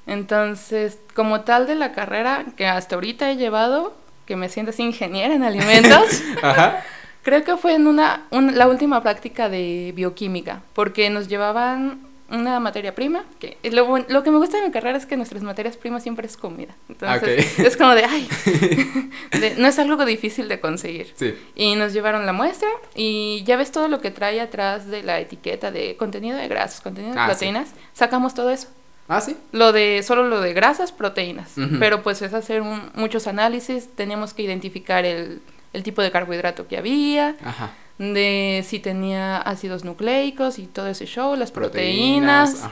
[0.07, 3.93] Entonces, como tal de la carrera que hasta ahorita he llevado,
[4.25, 6.83] que me siento así ingeniera en alimentos, Ajá.
[7.23, 12.59] creo que fue en una, un- la última práctica de bioquímica, porque nos llevaban una
[12.59, 15.77] materia prima, que lo, lo que me gusta de mi carrera es que nuestras materias
[15.77, 16.75] primas siempre es comida.
[16.89, 18.27] Entonces, es como de, ay,
[19.39, 21.13] de- no es algo difícil de conseguir.
[21.15, 21.35] Sí.
[21.55, 25.19] Y nos llevaron la muestra y ya ves todo lo que trae atrás de la
[25.19, 27.31] etiqueta de contenido de grasas, contenido de Ah, sí.
[27.31, 28.67] proteínas, sacamos todo eso.
[29.07, 29.37] Ah, sí.
[29.51, 31.51] Lo de, solo lo de grasas, proteínas.
[31.79, 35.41] Pero pues es hacer un- muchos análisis, tenemos que identificar el,
[35.73, 37.71] el tipo de carbohidrato que había, Ajá.
[37.97, 42.63] De si tenía ácidos nucleicos y todo ese show, las proteínas,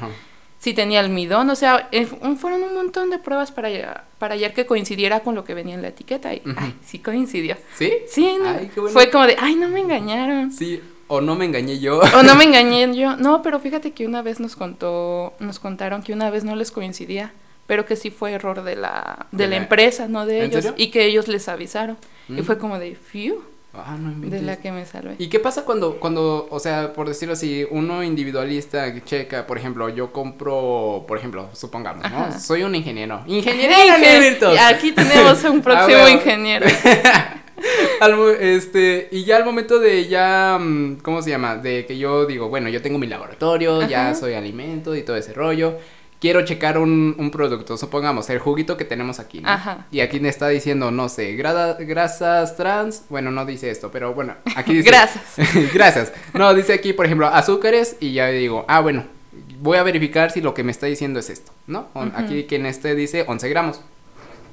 [0.59, 1.89] si tenía almidón, o sea,
[2.39, 5.75] fueron un montón de pruebas para, ya- para hallar que coincidiera con lo que venía
[5.75, 7.57] en la etiqueta y, ay, sí coincidió.
[7.77, 7.91] ¿Sí?
[8.07, 8.93] Sí, no, Ay, qué bueno.
[8.93, 10.51] fue como de, ay, no me engañaron.
[10.53, 11.99] Sí, o no me engañé yo.
[11.99, 13.17] O no me engañé yo.
[13.17, 16.71] No, pero fíjate que una vez nos contó, nos contaron que una vez no les
[16.71, 17.33] coincidía,
[17.67, 20.51] pero que sí fue error de la, de ¿De la la- empresa, no de ¿En
[20.51, 20.75] ellos, serio?
[20.77, 21.97] y que ellos les avisaron.
[22.29, 22.43] Y Mm.
[22.45, 23.43] fue como de, phew,
[23.75, 25.15] Ah, no de la que me salvé.
[25.17, 29.57] ¿Y qué pasa cuando, cuando, o sea, por decirlo así, uno individualista que checa, por
[29.57, 32.07] ejemplo, yo compro, por ejemplo, supongamos, ¿no?
[32.17, 32.39] Ajá.
[32.39, 33.23] Soy un ingeniero.
[33.27, 33.39] Y
[34.59, 36.09] Aquí tenemos un próximo Ah, bueno.
[36.09, 36.65] ingeniero.
[38.39, 41.55] Este, y ya al momento de ya, mm, ¿cómo se llama?
[41.55, 45.31] De que yo digo, bueno, yo tengo mi laboratorio, ya soy alimento y todo ese
[45.33, 45.77] rollo.
[46.23, 49.49] Quiero checar un, un producto, supongamos, el juguito que tenemos aquí, ¿no?
[49.49, 49.87] Ajá.
[49.91, 54.13] Y aquí me está diciendo, no sé, grada- grasas trans, bueno, no dice esto, pero
[54.13, 54.89] bueno, aquí dice...
[54.89, 55.23] Gracias.
[55.73, 56.13] Gracias.
[56.33, 59.03] No, dice aquí, por ejemplo, azúcares y ya digo, ah, bueno,
[59.59, 61.89] voy a verificar si lo que me está diciendo es esto, ¿no?
[62.15, 63.81] Aquí que en este dice 11 gramos.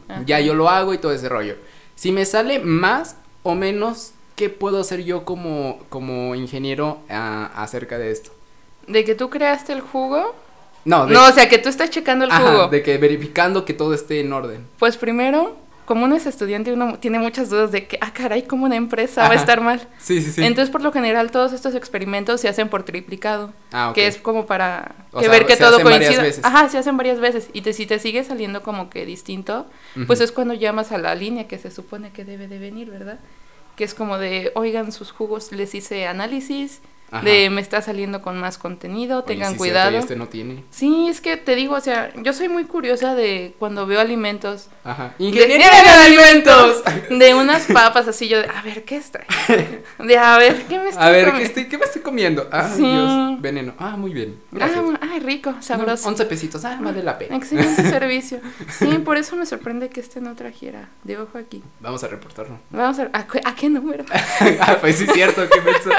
[0.08, 0.24] Ajá.
[0.26, 1.54] Ya yo lo hago y todo ese rollo.
[1.94, 7.96] Si me sale más o menos, ¿qué puedo hacer yo como, como ingeniero ah, acerca
[7.96, 8.32] de esto?
[8.88, 10.34] De que tú creaste el jugo.
[10.84, 12.68] No, de, No, o sea, que tú estás checando el ajá, jugo.
[12.68, 14.66] de que verificando que todo esté en orden.
[14.78, 18.64] Pues primero, como uno es estudiante, uno tiene muchas dudas de que, ah, caray, ¿cómo
[18.64, 19.86] una empresa va a estar mal?
[19.98, 20.42] Sí, sí, sí.
[20.44, 23.52] Entonces, por lo general, todos estos experimentos se hacen por triplicado.
[23.72, 23.92] ah.
[23.94, 26.22] Que es como para que sea, ver que se todo hacen varias coincida.
[26.22, 26.44] veces.
[26.44, 27.48] Ajá, se hacen varias veces.
[27.52, 29.66] Y te, si te sigue saliendo como que distinto,
[30.06, 33.18] pues es cuando llamas a la línea que se supone que debe de venir, ¿verdad?
[33.76, 36.80] Que es como de, oigan, sus jugos les hice análisis,
[37.12, 37.24] Ajá.
[37.24, 39.96] de me está saliendo con más contenido, Oye, tengan sí, cuidado.
[39.98, 40.62] este no tiene.
[40.70, 44.68] Sí, es que te digo, o sea, yo soy muy curiosa de cuando veo alimentos.
[44.84, 45.14] Ajá.
[45.18, 46.82] de- ¡Ingeniería en alimentos!
[47.10, 49.20] De unas papas así, yo de, a ver, ¿qué está?
[49.98, 52.48] De, a ver, ¿qué me está A ver, ¿qué, estoy, ¿qué me estoy comiendo?
[52.52, 52.82] Ah, Sí.
[52.82, 53.74] Dios, veneno.
[53.78, 54.40] Ah, muy bien.
[54.52, 54.80] Gracias.
[55.00, 56.04] Ah, ay, rico, sabroso.
[56.04, 57.36] No, 11 pesitos, ah, vale la pena.
[57.36, 58.40] Excelente servicio.
[58.78, 60.88] Sí, por eso me sorprende que este no trajera.
[61.04, 61.62] De ojo aquí.
[61.80, 62.58] Vamos a reportarlo.
[62.70, 64.04] Vamos a ¿a, qué- a qué número?
[64.60, 65.90] ah, pues sí, cierto, qué menso.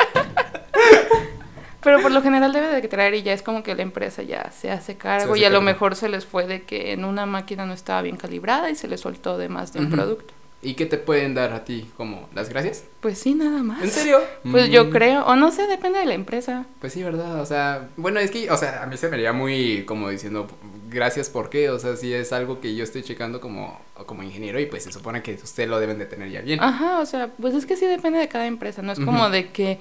[1.83, 4.51] Pero por lo general debe de traer y ya es como que la empresa ya
[4.51, 7.25] se hace cargo hace y a lo mejor se les fue de que en una
[7.25, 10.33] máquina no estaba bien calibrada y se les soltó de más de un producto.
[10.63, 11.89] ¿Y qué te pueden dar a ti?
[11.97, 12.83] ¿Como las gracias?
[12.99, 13.81] Pues sí, nada más.
[13.81, 14.19] ¿En serio?
[14.51, 16.67] Pues yo Mm, creo, o no sé, depende de la empresa.
[16.79, 17.41] Pues sí, ¿verdad?
[17.41, 20.47] O sea, bueno, es que, o sea, a mí se me haría muy como diciendo,
[20.87, 21.71] gracias, ¿por qué?
[21.71, 24.91] O sea, si es algo que yo estoy checando como, como ingeniero y pues se
[24.91, 26.59] supone que usted lo deben de tener ya bien.
[26.61, 29.49] Ajá, o sea, pues es que sí depende de cada empresa, no es como de
[29.49, 29.79] que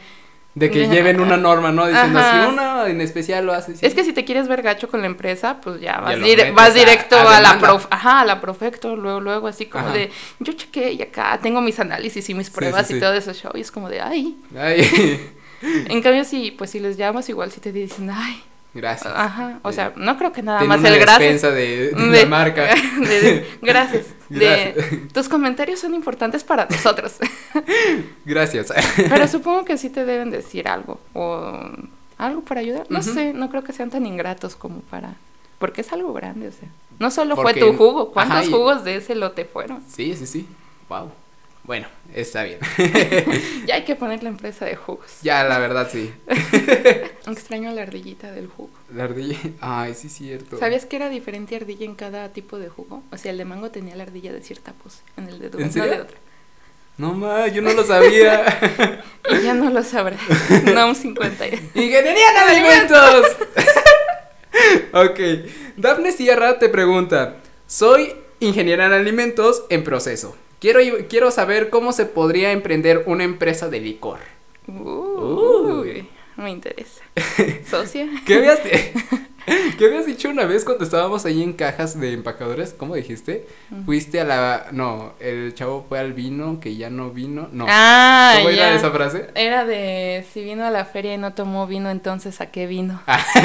[0.61, 1.87] De que lleven una norma, ¿no?
[1.87, 2.43] Diciendo, Ajá.
[2.45, 3.75] si uno en especial lo hace.
[3.81, 6.75] Es que si te quieres ver gacho con la empresa, pues ya vas, metes vas
[6.75, 9.95] directo a a, la prof, ajá, a la profecto, luego, luego así como Ajá.
[9.95, 13.01] de, yo chequé y acá tengo mis análisis y mis pruebas sí, y sí.
[13.01, 14.37] todo ese show, y es como de, ay.
[14.57, 15.31] Ay,
[15.89, 18.43] En cambio, si, pues si les llamas, igual si te dicen, ay,
[18.75, 19.13] gracias.
[19.17, 21.43] ajá, o sea, no creo que nada más una el gracias.
[21.43, 22.65] de, de de- la marca.
[22.99, 24.05] de- de- gracias.
[24.31, 27.17] De, tus comentarios son importantes para nosotros.
[28.25, 28.73] Gracias.
[28.97, 31.01] Pero supongo que sí te deben decir algo.
[31.15, 31.69] O
[32.17, 32.87] algo para ayudar.
[32.89, 35.15] No sé, no creo que sean tan ingratos como para...
[35.59, 36.69] Porque es algo grande, o sea.
[36.99, 39.83] No solo fue tu jugo, ¿cuántos Ajá, y- jugos de ese lote fueron?
[39.89, 40.49] Sí, sí, sí.
[40.89, 41.11] Wow.
[41.65, 42.59] Bueno, está bien.
[43.67, 45.07] Ya hay que poner la empresa de jugos.
[45.23, 46.13] ya, la verdad, sí.
[47.31, 48.71] Extraño la ardillita del jugo.
[48.93, 49.39] La ardilla.
[49.61, 50.59] Ay, sí, cierto.
[50.59, 53.03] ¿Sabías que era diferente ardilla en cada tipo de jugo?
[53.13, 55.53] O sea, el de mango tenía la ardilla de cierta pose, en el de ¿En
[55.53, 56.17] durazno de otra.
[56.99, 59.03] No más, yo no lo sabía.
[59.31, 60.21] Y ya no lo sabrás.
[60.75, 61.47] No, un 50.
[61.47, 63.27] ¡Ingeniería en alimentos!
[64.93, 65.21] ok.
[65.77, 70.37] Dafne Sierra te pregunta: Soy ingeniera en alimentos en proceso.
[70.61, 74.19] Quiero, quiero saber cómo se podría emprender una empresa de licor.
[74.69, 77.03] Uy, me interesa.
[77.69, 78.07] ¿Socia?
[78.27, 78.61] ¿Qué habías,
[79.79, 82.75] ¿Qué habías dicho una vez cuando estábamos ahí en cajas de empacadores?
[82.77, 83.47] ¿Cómo dijiste?
[83.85, 84.67] Fuiste a la.
[84.73, 87.49] No, el chavo fue al vino que ya no vino.
[87.53, 87.67] No.
[87.69, 88.75] Ah, ¿Cómo era ya.
[88.75, 89.29] esa frase?
[89.35, 93.01] Era de si vino a la feria y no tomó vino, entonces ¿a qué vino?
[93.07, 93.25] Ah.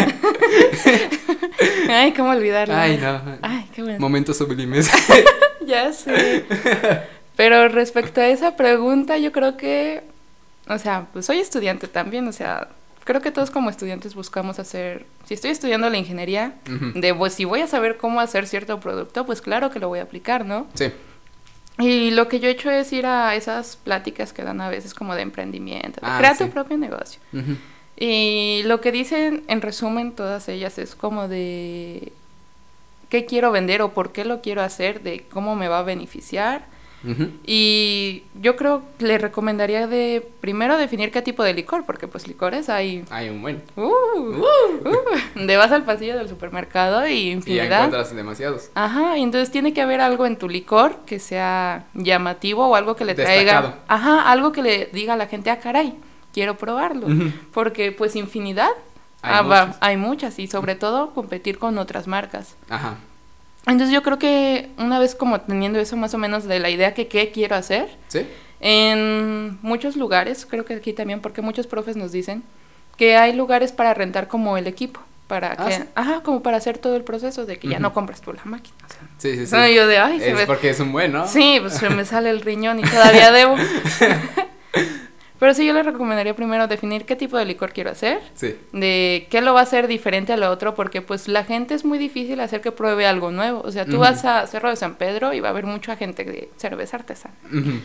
[1.89, 2.75] Ay, cómo olvidarlo.
[2.75, 3.21] Ay, no.
[3.41, 3.99] Ay, qué bueno.
[3.99, 4.89] Momentos sublimes.
[5.65, 6.45] Ya sé.
[7.35, 10.03] Pero respecto a esa pregunta, yo creo que,
[10.67, 12.67] o sea, pues soy estudiante también, o sea,
[13.05, 17.45] creo que todos como estudiantes buscamos hacer, si estoy estudiando la ingeniería, de pues si
[17.45, 20.67] voy a saber cómo hacer cierto producto, pues claro que lo voy a aplicar, ¿no?
[20.73, 20.91] Sí.
[21.77, 24.93] Y lo que yo he hecho es ir a esas pláticas que dan a veces
[24.93, 26.45] como de emprendimiento, de Ah, crea sí.
[26.45, 27.19] tu propio negocio.
[27.97, 32.11] Y lo que dicen en resumen todas ellas es como de
[33.09, 36.65] qué quiero vender o por qué lo quiero hacer, de cómo me va a beneficiar.
[37.45, 42.27] Y yo creo que le recomendaría de primero definir qué tipo de licor, porque pues
[42.27, 43.61] licores hay Hay un buen.
[43.75, 44.43] uh, uh,
[45.45, 47.65] de vas al pasillo del supermercado y Y ya infinidad.
[47.85, 48.69] encuentras demasiados.
[48.75, 52.95] Ajá, y entonces tiene que haber algo en tu licor que sea llamativo o algo
[52.95, 55.95] que le traiga, ajá, algo que le diga a la gente, ah, caray,
[56.33, 57.07] quiero probarlo,
[57.53, 58.69] porque pues infinidad
[59.21, 59.77] Hay ah, va- muchas.
[59.81, 62.55] hay muchas y sobre todo competir con otras marcas.
[62.69, 62.95] Ajá.
[63.67, 66.93] Entonces yo creo que una vez como teniendo eso más o menos de la idea
[66.93, 68.25] que qué quiero hacer, ¿Sí?
[68.62, 72.43] en muchos lugares, creo que aquí también, porque muchos profes nos dicen
[72.97, 75.84] que hay lugares para rentar como el equipo, para Ah, que, ¿sí?
[75.95, 78.75] ajá, como para hacer todo el proceso de que ya no compras tú la máquina.
[78.86, 78.99] o sea.
[79.17, 79.56] Sí, sí, sí.
[79.56, 81.28] No, yo de, ay, se es porque es un buen, ¿no?
[81.28, 83.56] Sí, pues se me sale el riñón y todavía debo.
[85.45, 88.55] Pero sí, yo le recomendaría primero definir qué tipo de licor quiero hacer, Sí.
[88.73, 91.86] de qué lo va a hacer diferente a lo otro, porque pues la gente es
[91.86, 93.62] muy difícil hacer que pruebe algo nuevo.
[93.63, 96.23] O sea, tú vas a Cerro de San Pedro y va a haber mucha gente
[96.25, 97.36] de cerveza artesana.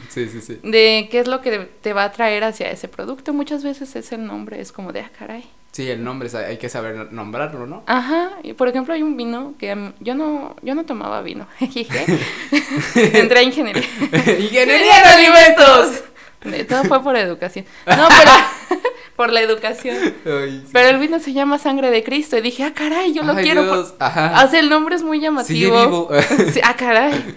[0.09, 0.59] Sí, sí, sí.
[0.62, 3.35] De qué es lo que te va a traer hacia ese producto.
[3.35, 5.44] Muchas veces es el nombre, es como de, ah, caray.
[5.73, 7.83] Sí, el nombre, hay que saber nombrarlo, ¿no?
[7.88, 11.46] Ajá, y por ejemplo hay un vino que mí- yo no, yo no tomaba vino.
[12.96, 13.83] Entré a ingeniería.
[14.38, 16.05] ¡Ingeniería en alimentos!
[16.44, 17.64] De- Todo fue por educación.
[17.87, 18.81] No, pero
[19.16, 19.96] por la educación.
[20.24, 20.70] Ay, sí.
[20.72, 23.44] Pero el vino se llama Sangre de Cristo y dije, ah, caray, yo lo Ay,
[23.44, 23.64] quiero.
[23.64, 24.44] Dios, Ajá.
[24.44, 26.09] O sea, el nombre es muy llamativo.
[26.53, 27.35] Sí, ah, caray,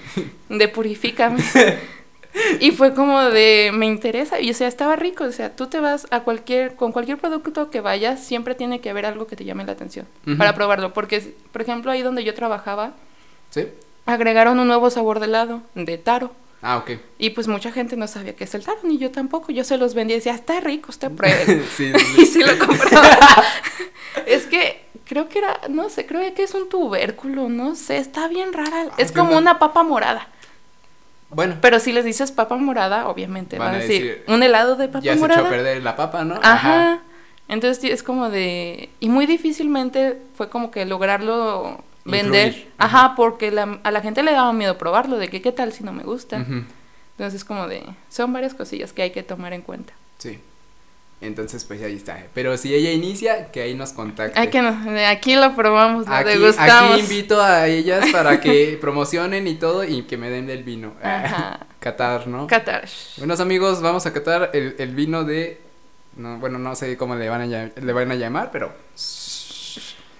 [0.49, 1.43] de purifícame.
[2.59, 5.79] Y fue como de, me interesa, y o sea, estaba rico, o sea, tú te
[5.79, 9.45] vas a cualquier, con cualquier producto que vayas, siempre tiene que haber algo que te
[9.45, 10.07] llame la atención
[10.39, 12.93] para probarlo, porque, por ejemplo, ahí donde yo trabajaba,
[13.51, 13.67] ¿Sí?
[14.07, 16.31] agregaron un nuevo sabor de helado, de taro,
[16.65, 16.91] Ah, ok.
[17.19, 19.77] y pues mucha gente no sabía qué es el taro, ni yo tampoco, yo se
[19.77, 21.63] los vendía y decía, está rico, usted pruebe.
[21.77, 22.39] sí, y sí.
[22.41, 23.43] lo compraba.
[24.25, 28.27] es que creo que era, no sé, creo que es un tubérculo, no sé, está
[28.29, 28.85] bien rara.
[28.91, 30.29] Ah, es como una papa morada.
[31.29, 34.75] Bueno, Pero si les dices papa morada, obviamente Van van, a decir, decir, un helado
[34.75, 35.47] de papa ya se echó morada.
[35.47, 36.39] a perder la papa, ¿no?
[36.43, 36.99] Ajá.
[37.47, 42.47] Entonces es como de y muy difícilmente fue como que lograrlo vender.
[42.47, 42.71] Influir.
[42.77, 45.83] Ajá, porque la- a la gente le daba miedo probarlo, de que qué tal si
[45.83, 46.39] no me gusta.
[46.39, 46.63] Ujú.
[47.17, 49.93] Entonces como de son varias cosillas que hay que tomar en cuenta.
[50.17, 50.39] Sí.
[51.21, 52.21] Entonces, pues ahí está.
[52.33, 54.37] Pero si ella inicia, que ahí nos contacte.
[54.37, 56.91] Hay que no, aquí lo probamos, lo Aquí, degustamos.
[56.95, 60.91] aquí invito a ellas para que promocionen y todo y que me den el vino.
[61.01, 61.65] Ajá.
[61.79, 62.47] Catar, ¿no?
[62.47, 62.89] Qatar.
[63.17, 65.61] Buenos amigos, vamos a catar el, el vino de...
[66.17, 68.73] No, bueno, no sé cómo le van a, le van a llamar, pero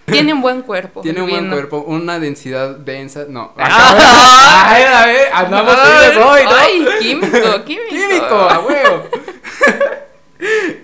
[0.06, 1.02] Tiene un buen cuerpo.
[1.02, 3.54] tiene un buen cuerpo, una densidad densa, no.
[3.58, 4.66] Ah.
[4.68, 6.52] Ay, a ver, andamos fines hoy, ¿no?
[6.56, 7.90] Ay, químico, químico.
[7.90, 9.04] Químico, a huevo.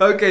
[0.00, 0.22] ok,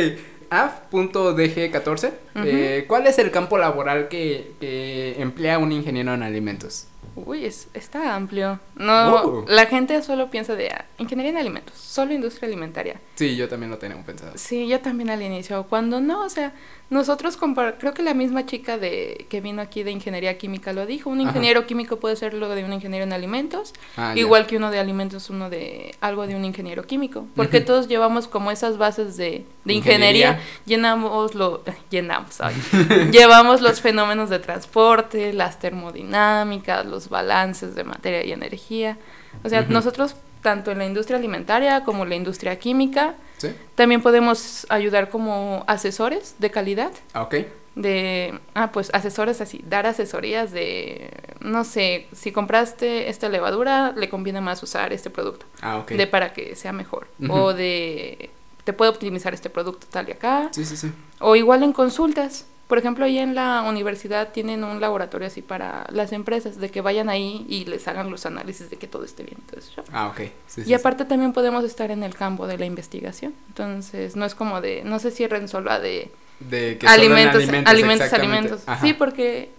[0.49, 2.12] AF.DG14.
[2.45, 6.88] eh, ¿Cuál es el campo laboral que, que emplea un ingeniero en alimentos?
[7.15, 8.60] Uy, es, está amplio.
[8.75, 9.45] No, Oh.
[9.47, 12.99] la gente solo piensa de ah, ingeniería en alimentos, solo industria alimentaria.
[13.15, 14.32] Sí, yo también lo tenía pensado.
[14.36, 16.54] Sí, yo también al inicio, cuando no, o sea,
[16.89, 17.38] nosotros
[17.78, 21.19] creo que la misma chica de que vino aquí de ingeniería química lo dijo, un
[21.19, 21.30] Ajá.
[21.30, 24.80] ingeniero químico puede ser lo de un ingeniero en alimentos, Ah, igual que uno de
[24.80, 29.45] alimentos, uno de algo de un ingeniero químico, porque todos llevamos como esas bases de,
[29.65, 30.30] de Ingeniería.
[30.32, 32.56] ingeniería, llenamos lo llenamos, ay,
[33.12, 38.97] llevamos los fenómenos de transporte, las termodinámicas, los balances de materia y energía.
[39.43, 43.49] O sea, nosotros tanto en la industria alimentaria como en la industria química ¿Sí?
[43.75, 47.36] también podemos ayudar como asesores de calidad, Ah, ok.
[47.75, 54.10] de, ah, pues asesores así, dar asesorías de, no sé, si compraste esta levadura, le
[54.10, 55.91] conviene más usar este producto, Ah, ok.
[55.91, 58.30] de para que sea mejor, o de,
[58.65, 60.91] te puede optimizar este producto tal y acá, Sí, sí, sí.
[61.19, 62.45] o igual en consultas.
[62.69, 66.82] Por ejemplo, ahí en la universidad tienen un laboratorio así para las empresas, de que
[66.82, 69.38] vayan ahí y les hagan los análisis de que todo esté bien.
[69.39, 69.84] y todo eso.
[69.91, 70.29] Ah, ok.
[70.45, 70.73] Sí, Y sí.
[70.75, 73.34] aparte también podemos estar en el campo de la investigación.
[73.47, 78.13] Entonces, no es como de, no se cierren solo a de De que alimentos, alimentos,
[78.13, 78.62] alimentos.
[78.67, 78.86] Ajá.
[78.86, 79.49] Sí, porque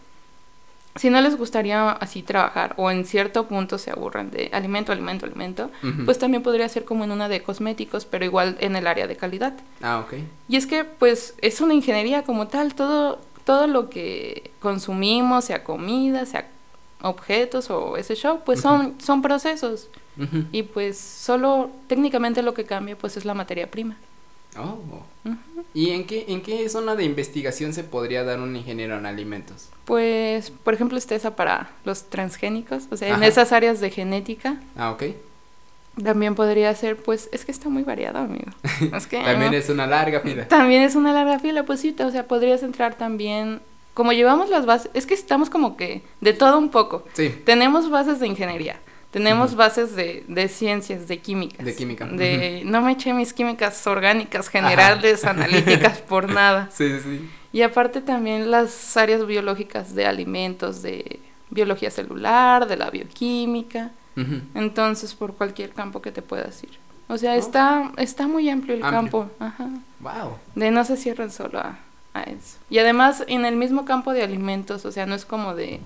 [1.01, 5.25] si no les gustaría así trabajar o en cierto punto se aburren de alimento, alimento,
[5.25, 5.71] alimento,
[6.05, 9.17] pues también podría ser como en una de cosméticos, pero igual en el área de
[9.17, 9.55] calidad.
[9.81, 10.13] Ah, ok.
[10.47, 15.65] Y es que pues es una ingeniería como tal, todo todo lo que consumimos, sea
[15.65, 16.49] comida, sea
[17.01, 19.89] objetos o ese show, pues son son procesos
[20.53, 23.97] y pues solo técnicamente lo que cambia pues es la materia prima.
[24.59, 24.79] Oh.
[25.75, 29.69] ¿Y en qué, en qué zona de investigación se podría dar un ingeniero en alimentos?
[29.85, 34.61] Pues, por ejemplo, está esa para los transgénicos, o sea, en esas áreas de genética
[34.77, 35.05] Ah, ok.
[36.03, 38.51] también podría ser, pues, es que está muy variado, amigo.
[38.97, 39.57] Es que También no.
[39.59, 40.49] es una larga fila.
[40.49, 43.61] También es una larga fila, pues sí, o sea, podrías entrar también,
[43.95, 47.05] como llevamos las bases, es que estamos como que de todo un poco.
[47.13, 47.29] Sí.
[47.45, 51.65] Tenemos bases de ingeniería, tenemos bases de, de ciencias, de químicas.
[51.67, 56.69] De química, De, no me eché mis químicas orgánicas, generales, analíticas, por nada.
[56.73, 57.29] Sí, sí.
[57.53, 61.19] Y aparte también las áreas biológicas de alimentos, de
[61.51, 63.91] biología celular, de la bioquímica.
[64.55, 66.71] Entonces, por cualquier campo que te puedas ir.
[67.09, 67.39] O sea, Oh.
[67.39, 69.01] está, está muy amplio el Amplio.
[69.01, 69.31] campo.
[69.41, 69.69] Ajá.
[70.01, 70.37] Wow.
[70.55, 71.79] De no se cierren solo a,
[72.15, 72.59] a eso.
[72.69, 75.81] Y además, en el mismo campo de alimentos, o sea, no es como de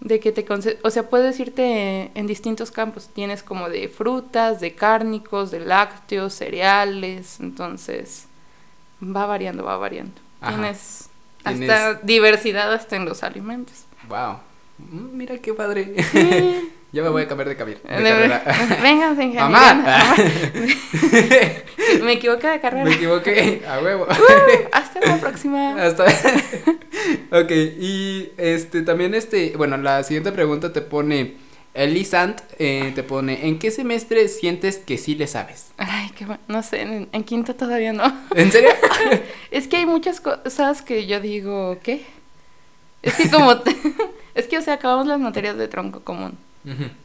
[0.00, 0.44] de que te
[0.82, 3.08] o sea, puedes irte en distintos campos.
[3.12, 8.26] Tienes como de frutas, de cárnicos, de lácteos, cereales, entonces
[9.02, 10.14] va variando, va variando.
[10.40, 10.52] Ajá.
[10.52, 11.08] Tienes
[11.44, 13.84] Tienes- hasta diversidad hasta en los alimentos.
[14.08, 14.38] Wow.
[14.78, 15.94] Mm, Mira qué padre.
[16.12, 16.72] Sí.
[16.96, 18.42] ya me voy a cambiar de, cabi- de De- carrera.
[18.82, 19.48] Vénganse, ingeniería.
[19.48, 20.14] Mamá.
[22.02, 22.84] Me equivoqué de carrera.
[22.84, 23.62] me equivoqué.
[23.68, 24.04] A huevo.
[24.04, 25.74] Uh, hasta la próxima.
[25.82, 26.04] Hasta.
[26.04, 31.34] ok, y este también este, bueno, la siguiente pregunta te pone
[31.74, 35.68] Elisant eh, te pone ¿En qué semestre sientes que sí le sabes?
[35.78, 36.40] Ay, qué bueno.
[36.48, 38.04] No sé, en, en quinto todavía no.
[38.34, 38.70] ¿En serio?
[39.50, 42.04] Es que hay muchas cosas que yo digo, ¿qué?
[43.02, 43.54] Es que como,
[44.34, 46.36] es que, o sea, acabamos las materias de tronco común.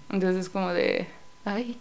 [0.09, 1.07] Entonces como de,
[1.45, 1.77] ay,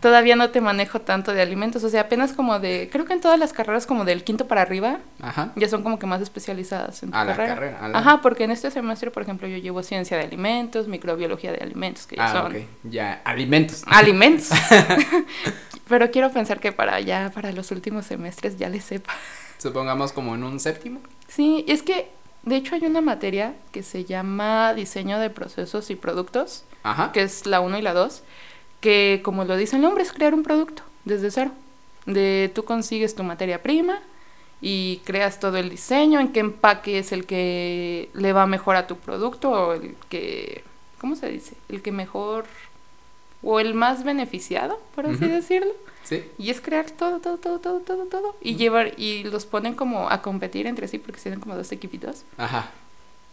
[0.00, 1.82] todavía no te manejo tanto de alimentos.
[1.84, 4.62] O sea, apenas como de, creo que en todas las carreras como del quinto para
[4.62, 5.52] arriba, Ajá.
[5.56, 7.54] ya son como que más especializadas en tu A la carrera.
[7.54, 10.88] carrera, a la- Ajá, porque en este semestre, por ejemplo, yo llevo ciencia de alimentos,
[10.88, 12.62] microbiología de alimentos, que ya Ah, son ok.
[12.84, 13.82] Ya, alimentos.
[13.86, 14.50] alimentos.
[15.88, 19.12] Pero quiero pensar que para ya, para los últimos semestres ya les sepa.
[19.58, 21.00] Supongamos como en un séptimo.
[21.28, 22.10] Sí, es que
[22.42, 27.12] de hecho hay una materia que se llama diseño de procesos y productos, Ajá.
[27.12, 28.22] que es la 1 y la 2,
[28.80, 31.50] que como lo dice el nombre es crear un producto desde cero.
[32.06, 34.00] De tú consigues tu materia prima
[34.60, 38.86] y creas todo el diseño, en qué empaque es el que le va mejor a
[38.86, 40.64] tu producto o el que,
[41.00, 41.54] ¿cómo se dice?
[41.68, 42.46] El que mejor
[43.42, 45.72] o el más beneficiado, por así decirlo.
[46.08, 46.24] Sí.
[46.38, 48.36] Y es crear todo, todo, todo, todo, todo, todo.
[48.40, 52.24] Y llevar, y los ponen como a competir entre sí porque tienen como dos equipitos.
[52.38, 52.70] Ajá.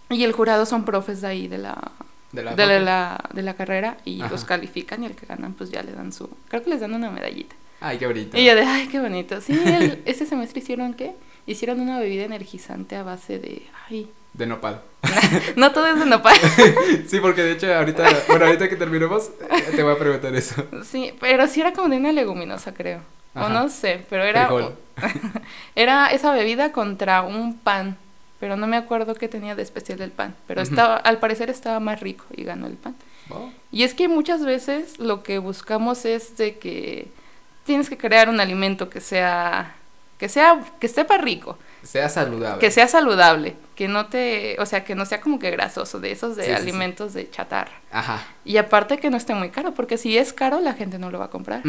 [0.09, 1.91] Y el jurado son profes de ahí de la,
[2.33, 2.53] De la.
[2.55, 4.29] de la, de la carrera y Ajá.
[4.31, 6.93] los califican y el que ganan pues ya le dan su, creo que les dan
[6.93, 7.55] una medallita.
[7.79, 8.37] Ay, qué bonito.
[8.37, 9.39] Y yo de, ay, qué bonito.
[9.41, 11.13] Sí, el- este semestre hicieron qué?
[11.47, 14.81] Hicieron una bebida energizante a base de, ay, De nopal.
[15.55, 16.35] no todo es de nopal.
[17.07, 19.29] Sí, porque de hecho ahorita, bueno, ahorita que terminemos,
[19.75, 20.65] te voy a preguntar eso.
[20.83, 22.99] Sí, pero sí era como de una leguminosa, creo.
[23.33, 23.45] Ajá.
[23.45, 24.49] O no sé, pero era
[25.75, 27.97] era esa bebida contra un pan,
[28.39, 31.79] pero no me acuerdo qué tenía de especial el pan, pero estaba al parecer estaba
[31.79, 32.95] más rico y ganó el pan.
[33.29, 37.07] Oh, Y es que muchas veces lo que buscamos es de que
[37.65, 39.75] tienes que crear un alimento que sea
[40.17, 42.59] que sea, que sepa rico, Sea saludable.
[42.59, 46.11] que sea saludable, que no te, o sea, que no sea como que grasoso, de
[46.11, 46.61] esos de Sí, sí, sí.
[46.61, 47.73] alimentos de chatarra.
[47.91, 48.25] Ajá.
[48.45, 51.19] Y aparte que no esté muy caro, porque si es caro la gente no lo
[51.19, 51.61] va a comprar.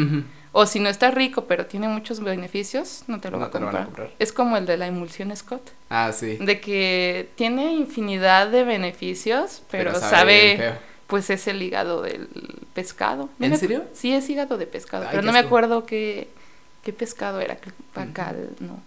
[0.53, 3.51] O si no está rico pero tiene muchos beneficios, no te lo, No va, a
[3.51, 4.05] te lo van a comprar.
[4.07, 4.15] comprar.
[4.19, 6.37] Es como el de la emulsión Scott, Ah, sí.
[6.37, 10.73] de que tiene infinidad de beneficios, pero, Pero sabe
[11.07, 12.27] pues es el hígado del
[12.73, 13.29] pescado.
[13.37, 13.83] No ¿En me- serio?
[13.93, 16.27] Sí, es hígado de pescado, Ay, pero no me acuerdo qué,
[16.83, 17.57] qué pescado era,
[17.93, 18.81] pacal, no.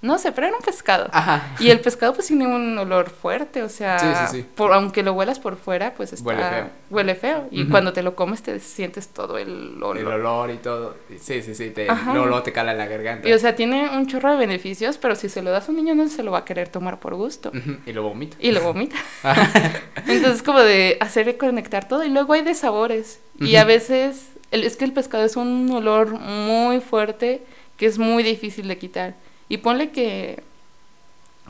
[0.00, 1.08] No sé, pero era un pescado.
[1.12, 1.56] Ajá.
[1.58, 4.46] Y el pescado pues tiene un olor fuerte, o sea, Sí, sí, sí.
[4.54, 6.66] Por, aunque lo huelas por fuera, pues está, Huele feo.
[6.90, 7.48] huele feo.
[7.50, 9.98] Y cuando te lo comes te sientes todo el olor.
[9.98, 10.94] El olor y todo.
[11.20, 11.70] Sí, sí, sí.
[11.70, 12.12] Te, Ajá.
[12.12, 13.28] luego, luego te cala en la garganta.
[13.28, 15.78] Y o sea, tiene un chorro de beneficios, pero si se lo das a un
[15.78, 17.50] niño no se lo va a querer tomar por gusto.
[17.84, 18.36] Y lo vomita.
[18.38, 18.96] Y lo vomita.
[20.06, 22.04] Entonces como de hacer conectar todo.
[22.04, 23.20] Y luego hay de sabores.
[23.40, 27.42] Y a veces el- es que el pescado es un olor muy fuerte
[27.76, 29.14] que es muy difícil de quitar.
[29.48, 30.42] Y ponle que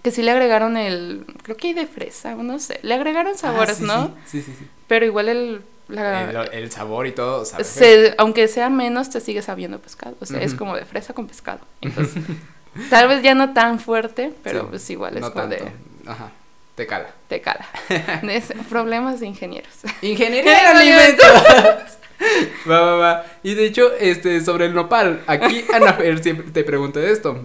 [0.03, 3.77] que sí le agregaron el creo que hay de fresa, no sé, le agregaron sabores,
[3.77, 4.15] Ah, sí, ¿no?
[4.27, 4.67] Sí, sí, sí.
[4.87, 9.43] Pero igual el la- El, el sabor y todo, se- aunque sea menos te sigue
[9.43, 11.61] sabiendo pescado, o sea, es como de fresa con pescado.
[11.81, 12.23] Entonces,
[12.91, 15.65] tal vez ya no tan fuerte, pero Sí, pues igual es no como tanto.
[15.65, 15.73] de
[16.11, 16.31] Ajá.
[16.77, 17.11] Te cala.
[17.27, 17.67] te cala.
[18.23, 19.73] Es- problemas de ingenieros.
[20.03, 21.27] Ingeniería en alimentos.
[22.71, 23.25] va, va, va.
[23.43, 27.45] Y de hecho, este, sobre el nopal, aquí Ana siempre te pregunta esto.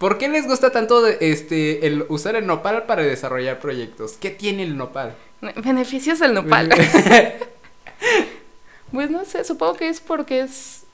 [0.00, 4.12] ¿Por qué les gusta tanto de- este el usar el nopal para desarrollar proyectos?
[4.18, 5.14] ¿Qué tiene el nopal?
[5.62, 6.70] Beneficios del nopal.
[8.92, 10.84] pues no sé, supongo que es porque es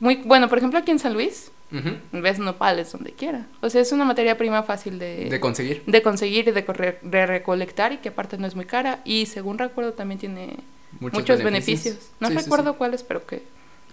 [0.00, 3.46] muy bueno, por ejemplo, aquí en San Luis Ujú, ves nopales donde quiera.
[3.60, 5.84] O sea, es una materia prima fácil de De conseguir.
[5.86, 9.92] de conseguir y de, recolectar y que aparte no es muy cara y según recuerdo
[9.92, 10.56] también tiene
[10.98, 11.98] muchos, beneficios.
[12.18, 12.44] No Sí, sí, sí.
[12.44, 13.42] recuerdo cuáles, pero que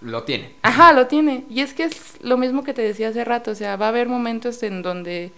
[0.04, 0.54] Lo tiene.
[0.62, 1.46] Ajá, lo tiene.
[1.50, 3.90] Y es que es lo mismo que te decía hace rato, o sea, va a
[3.90, 5.32] haber momentos en donde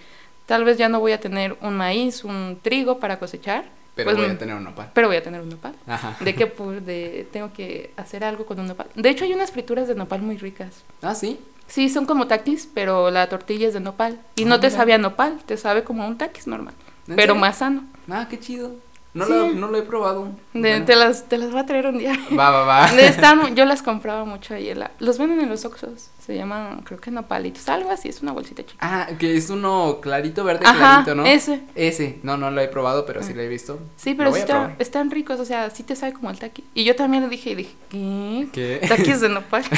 [0.45, 4.17] tal vez ya no voy a tener un maíz, un trigo para cosechar, Pero Pues,
[4.25, 4.91] voy a tener un nopal.
[4.93, 5.73] pero voy a tener un nopal.
[5.87, 6.17] Ajá.
[6.19, 8.87] De que pues, de, tengo que hacer algo con un nopal.
[8.93, 10.83] De hecho, hay unas frituras de nopal muy ricas.
[11.01, 11.39] Ah, sí.
[11.67, 14.19] Sí, son como taquis, pero la tortilla es de nopal.
[14.35, 16.73] Y Ah, no te sabe a nopal, te sabe como un taquis normal,
[17.07, 17.35] ¿En pero serio?
[17.35, 17.85] más sano.
[18.11, 18.75] Ah, qué chido.
[19.15, 19.31] No, Sí.
[19.31, 20.25] lo, no lo he probado.
[20.53, 20.85] De- Bueno.
[20.85, 22.13] te, las, te las voy a traer un día.
[22.37, 22.91] Va, va, va.
[22.91, 24.69] De Están, yo las compraba mucho ahí.
[24.69, 26.09] en la- los venden en los Oxxos.
[26.23, 27.67] Se llaman, creo que nopalitos.
[27.69, 28.77] Algo así, es una bolsita chica.
[28.81, 31.25] Ah, que es uno clarito, verde Ajá, clarito, ¿no?
[31.25, 31.61] ese.
[31.75, 32.19] Ese.
[32.23, 33.79] No, no lo he probado, pero sí lo he visto.
[33.95, 36.63] Sí, pero sí está- están ricos, o sea, sí te sabe como el taqui.
[36.73, 38.47] Y yo también le dije, y dije, ¿qué?
[38.51, 38.81] ¿Qué?
[38.87, 39.63] Taquis de nopal.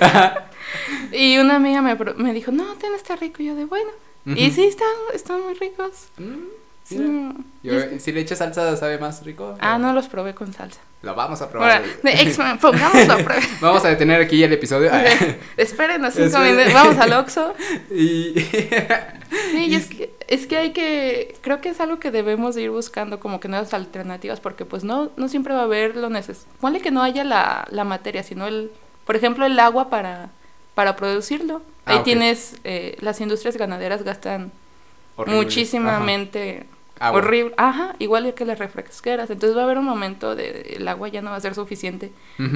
[1.12, 3.42] y una amiga me, me dijo, no, ten, está rico.
[3.42, 3.90] Y yo de, bueno.
[4.24, 6.08] Y sí, están, están muy ricos.
[6.18, 6.48] Mm,
[6.88, 7.32] Sí.
[7.64, 9.56] Yo- es si le echas salsa, ¿sabe más rico?
[9.60, 10.80] ah, O- no los probé con salsa.
[11.02, 11.82] Lo vamos a probar.
[12.02, 13.42] Prueba.
[13.60, 14.90] Vamos a detener aquí el episodio.
[15.56, 17.54] Espérenos cinco minutos, vamos al Oxxo.
[17.90, 18.34] y.
[18.40, 22.54] Sí, y Y es que, es que hay que, creo que es algo que debemos
[22.54, 25.96] de ir buscando como que nuevas alternativas, porque pues no, no siempre va a haber
[25.96, 26.48] lo necesario.
[26.60, 28.70] Ponle que no haya la, la materia, sino el,
[29.04, 30.30] por ejemplo, el agua para,
[30.74, 31.62] para producirlo.
[31.84, 34.50] Ah, Ahí tienes, eh, las industrias ganaderas gastan
[35.16, 35.40] Horrible.
[35.42, 36.75] muchísimamente Ajá.
[36.98, 37.18] Agua.
[37.20, 37.54] horrible.
[37.56, 39.28] Ajá, igual que las refresqueras.
[39.30, 42.10] Entonces va a haber un momento de el agua ya no va a ser suficiente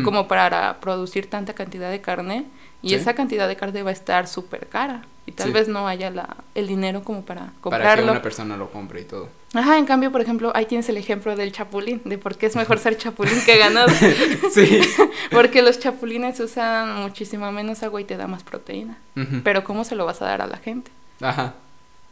[0.05, 2.47] como para producir tanta cantidad de carne
[2.83, 2.95] y Sí.
[2.95, 5.53] esa cantidad de carne va a estar súper cara y tal Sí.
[5.53, 8.13] vez no haya la, el dinero como para Para que comprarlo.
[8.13, 9.29] una persona lo compre y todo.
[9.53, 12.57] Ajá, en cambio, por ejemplo, ahí tienes el ejemplo del chapulín, de por qué es
[12.57, 13.89] mejor ser chapulín que ganado.
[14.55, 14.81] sí.
[15.31, 18.97] Porque los chapulines usan muchísima menos agua y te da más proteína.
[19.45, 20.91] Pero ¿cómo se lo vas a dar a la gente?
[21.21, 21.55] Ajá.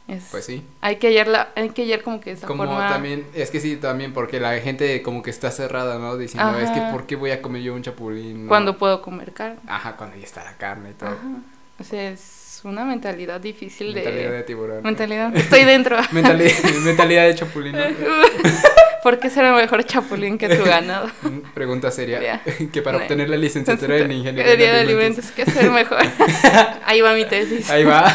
[0.09, 0.65] Es, Pues sí.
[0.81, 2.89] Hay que hallar, hay que hallar como que esa Como forma...
[2.89, 6.17] también, es que sí, también porque la gente como que está cerrada, ¿no?
[6.17, 6.93] Diciendo, es que Ajá.
[6.93, 8.45] ¿por qué voy a comer yo un chapulín?
[8.45, 9.59] no?" Cuando puedo comer carne.
[9.67, 11.11] Ajá, cuando ya está la carne y todo.
[11.11, 11.19] Ajá.
[11.79, 14.37] O sea, es una mentalidad difícil Mentalidad de...
[14.39, 14.77] de tiburón.
[14.79, 14.83] ¿no?
[14.83, 15.37] Mentalidad.
[15.37, 15.97] Estoy dentro.
[16.13, 16.53] Mentalidad,
[16.85, 17.73] mentalidad de chapulín.
[17.73, 17.85] ¿no?
[19.03, 21.07] ¿Por qué será mejor chapulín que tu ganado?
[21.23, 22.21] Mm, Pregunta seria.
[22.21, 22.43] Ya.
[22.73, 25.27] que para Ne- obtener la licenciatura en ingeniería Ingeniería de alimentos.
[25.31, 25.99] ¿qué ser mejor?
[26.85, 27.71] Ahí va mi tesis.
[27.71, 28.13] Ahí va.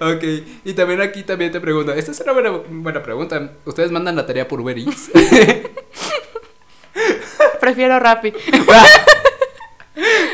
[0.00, 0.24] Ok.
[0.64, 1.92] Y también aquí también te pregunto.
[1.92, 3.52] Esta es una buena, buena pregunta.
[3.64, 5.10] ¿Ustedes mandan la tarea por Uber Eats?
[7.60, 8.32] Prefiero Rappi.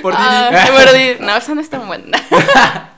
[0.03, 0.77] por Ah, Didi.
[0.79, 1.17] por Didi.
[1.21, 2.19] No, esa no es tan buena.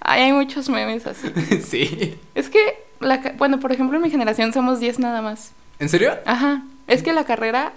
[0.00, 1.28] Ay, hay muchos memes así.
[1.64, 2.18] sí.
[2.34, 5.52] Es que, la, bueno, por ejemplo, en mi generación somos 10 nada más.
[5.78, 6.16] ¿En serio?
[6.26, 6.62] Ajá.
[6.86, 7.72] Es que la carrera,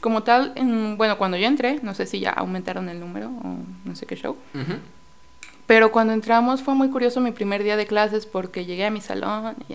[0.00, 3.56] como tal, en, bueno, cuando yo entré, no sé si ya aumentaron el número o
[3.84, 4.36] no sé qué show.
[4.54, 4.74] Ujú.
[5.68, 9.02] Pero cuando entramos fue muy curioso mi primer día de clases porque llegué a mi
[9.02, 9.74] salón y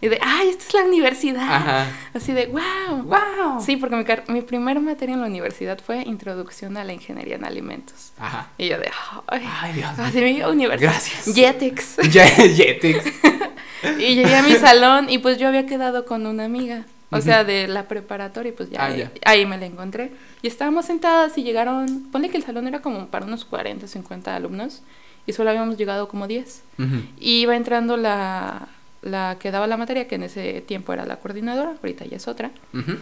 [0.00, 1.42] Y de, ay, esta es la universidad.
[1.42, 1.86] Ajá.
[2.14, 3.02] Así de, wow.
[3.02, 3.60] ¡Wow!
[3.60, 4.04] Sí, porque mi,
[4.34, 8.12] mi primer materia en la universidad fue Introducción a la Ingeniería en Alimentos.
[8.18, 8.50] Ajá.
[8.56, 8.88] Y yo de,
[9.26, 10.92] ay, Ay, Dios así mi universidad.
[10.92, 11.34] Gracias.
[11.34, 11.96] Jetex.
[12.56, 13.04] Jetix.
[13.98, 17.44] Y llegué a mi salón y pues yo había quedado con una amiga, o sea,
[17.44, 19.10] de la preparatoria, y pues ya, Ah, ahí, ya.
[19.24, 20.12] ahí me la encontré.
[20.42, 24.34] Y estábamos sentadas y llegaron, ponle que el salón era como para unos 40, 50
[24.36, 24.82] alumnos
[25.26, 26.62] y solo habíamos llegado como 10.
[26.78, 26.86] Ujú.
[27.18, 28.68] Y iba entrando la,
[29.02, 32.28] la que daba la materia, que en ese tiempo era la coordinadora, ahorita ya es
[32.28, 32.50] otra.
[32.72, 32.98] Ujú.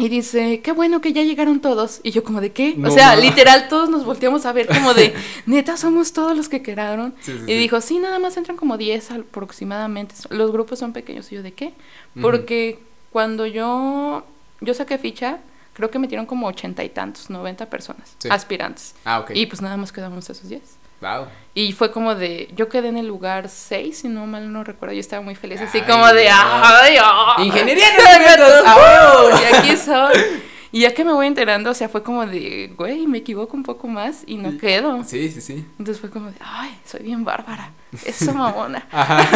[0.00, 2.00] Y dice, qué bueno que ya llegaron todos.
[2.04, 2.74] Y yo como de qué?
[2.76, 5.12] No o sea, literal todos nos volteamos a ver como de,
[5.46, 7.14] neta, somos todos los que quedaron.
[7.20, 7.58] Sí, sí, y sí.
[7.58, 10.14] dijo, sí, nada más entran como 10 aproximadamente.
[10.30, 11.32] Los grupos son pequeños.
[11.32, 11.72] Y yo, ¿de qué?
[12.20, 12.78] Porque
[13.10, 14.24] cuando yo,
[14.60, 15.38] yo saqué ficha,
[15.72, 18.94] creo que metieron como ochenta y tantos, 90 personas, aspirantes.
[19.04, 19.32] Ah, ok.
[19.34, 20.62] Y pues nada más quedamos esos 10.
[21.00, 21.26] Wow.
[21.54, 24.94] Y fue como de, yo quedé en el lugar 6, si no mal no recuerdo,
[24.94, 26.34] yo estaba muy feliz, así Ay, como de, Dios.
[26.34, 27.46] ay, ay.
[27.46, 29.38] Ingeniería en alimentos, ¡a huevo!
[29.40, 30.42] Y aquí soy.
[30.70, 33.62] Y ya que me voy enterando, o sea, fue como de, güey, me equivoco un
[33.62, 35.02] poco más y no quedo.
[35.04, 35.66] Sí, sí, sí.
[35.78, 37.70] Entonces fue como de, ay, soy bien bárbara.
[38.04, 38.86] Eso mamona.
[38.92, 39.26] Ajá.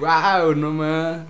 [0.00, 1.20] wow, no más.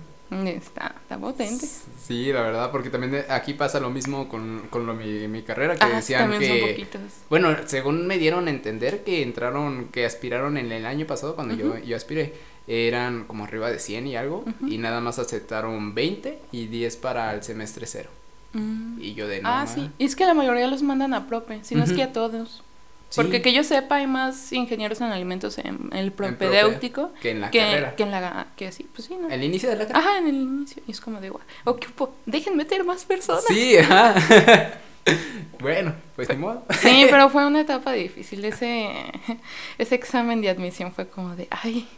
[0.45, 1.67] Está, está potente.
[2.11, 5.43] Sí, la verdad, porque también de- aquí pasa lo mismo con, con lo, mi, mi
[5.43, 6.73] carrera, que Ah, decían también son que...
[6.73, 7.01] poquitos.
[7.29, 11.55] Bueno, según me dieron a entender que entraron, que aspiraron en el año pasado cuando
[11.55, 12.33] yo, yo aspiré,
[12.67, 17.33] eran como arriba de 100 y algo, y nada más aceptaron 20 y 10 para
[17.33, 18.09] el semestre cero.
[18.53, 18.99] Mm.
[19.01, 19.47] Y yo de no.
[19.49, 19.89] Ah, sí.
[19.97, 22.63] Y es que la mayoría los mandan a prope, si no es que a todos.
[23.11, 27.31] Sí, Porque que yo sepa, hay más ingenieros en alimentos en el prope propedéutico que
[27.31, 27.95] en la que, carrera.
[27.97, 29.29] que en la que sí, pues sí, ¿no?
[29.29, 29.99] El inicio de la carrera.
[29.99, 30.81] Ajá, en el inicio.
[30.87, 33.43] Y es como de, guau, ocupo, dejen meter más personas.
[33.45, 34.15] Sí, ajá.
[35.59, 36.63] bueno, pues ni modo.
[36.79, 38.45] Sí, pero fue una etapa difícil.
[38.45, 38.89] Ese,
[39.77, 41.89] ese examen de admisión fue como de, ay.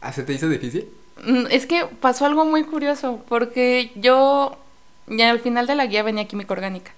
[0.00, 0.88] ¿Ah, se te hizo difícil?
[1.26, 4.56] Mm, Es que pasó algo muy curioso, porque yo,
[5.10, 6.92] ya al final de la guía venía química orgánica.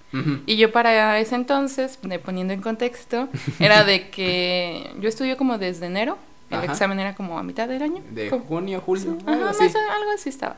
[0.47, 5.87] Y yo para ese entonces, poniendo en contexto, era de que yo estudié como desde
[5.87, 6.19] enero,
[6.51, 6.65] el Ajá.
[6.73, 8.03] examen era como a mitad del año.
[8.11, 9.65] De como- junio, julio, Ajá, algo así.
[9.65, 10.57] algo así estaba.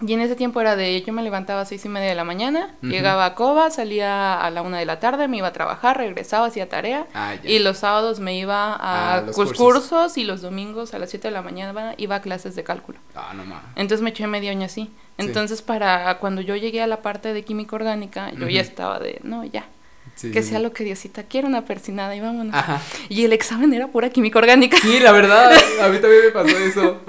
[0.00, 2.22] Y en ese tiempo era de, yo me levantaba a seis y media de la
[2.22, 5.96] mañana, llegaba a Coba, salía a la una de la tarde, me iba a trabajar,
[5.96, 7.06] regresaba, hacía tarea.
[7.14, 7.34] Ah.
[7.42, 9.56] Y los sábados me iba a Ah, cursos.
[9.56, 10.16] cursos.
[10.16, 12.98] y los domingos a las 7 de la mañana iba a clases de cálculo.
[13.16, 13.60] Ah, no más.
[13.74, 14.88] Entonces me eché medio año así.
[15.16, 19.18] Entonces para cuando yo llegué a la parte de química orgánica, yo ya estaba de,
[19.24, 19.66] no, ya,
[20.14, 22.54] Sí, que sea lo que Diosita quiera, una persinada y vámonos.
[22.54, 22.80] Ajá.
[23.08, 24.76] Y el examen era pura química orgánica.
[24.80, 27.00] Sí, la verdad, a mí también me pasó eso.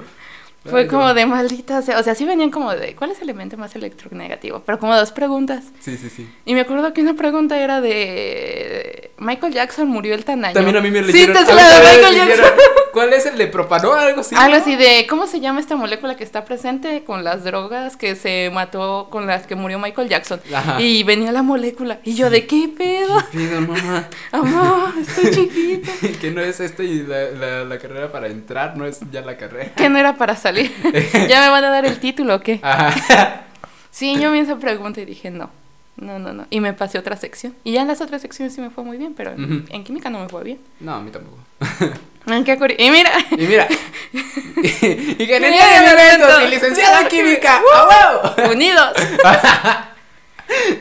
[0.64, 3.56] Fue como de maldita, sea, o sea, sí venían como de, ¿cuál es el elemento
[3.56, 4.62] más electronegativo?
[4.66, 5.64] Pero como dos preguntas.
[5.80, 6.28] Sí, sí, sí.
[6.44, 10.54] Y me acuerdo que una pregunta era de, Michael Jackson murió el tan año.
[10.54, 11.32] También a mí me Sí, leyeron.
[11.32, 12.28] te a mí suena de Michael Jackson.
[12.28, 12.50] leyeron.
[12.92, 13.96] ¿Cuál es el de propanol?
[13.98, 14.34] Algo así.
[14.36, 14.60] Algo ¿no?
[14.60, 18.50] así de, ¿cómo se llama esta molécula que está presente con las drogas que se
[18.52, 20.40] mató, con las que murió Michael Jackson?
[20.52, 20.80] Ajá.
[20.80, 22.00] Y venía la molécula.
[22.04, 23.16] Y yo, ¿de qué pedo?
[23.30, 24.08] ¿Qué pido, mamá?
[24.32, 25.92] Amor, estoy chiquita.
[26.20, 29.36] que no es este y la, la, la carrera para entrar, no es ya la
[29.36, 29.72] carrera.
[29.76, 30.49] Que no era para salir.
[31.28, 32.60] ¿Ya me van a dar el título o qué?
[32.62, 33.44] Ajá.
[33.92, 35.50] Sí, yo me hice pregunta y dije, no.
[35.96, 36.46] No, no, no.
[36.48, 37.56] Y me pasé otra sección.
[37.64, 39.64] Y ya en las otras secciones sí me fue muy bien, pero en, Ujú.
[39.68, 40.60] en química no me fue bien.
[40.78, 41.36] No, a mí tampoco.
[42.26, 43.66] En qué y mira, Y mira,
[45.18, 47.60] ingeniería de alimentos y licenciada en química.
[47.74, 48.52] ¡A huevo!
[48.52, 48.92] unidos.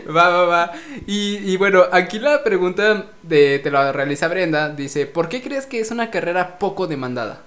[0.10, 0.72] Va, va, va.
[1.08, 4.70] Y, y bueno, aquí la pregunta de, te la realiza Brenda.
[4.70, 7.44] Dice, ¿por qué crees que es una carrera poco demandada?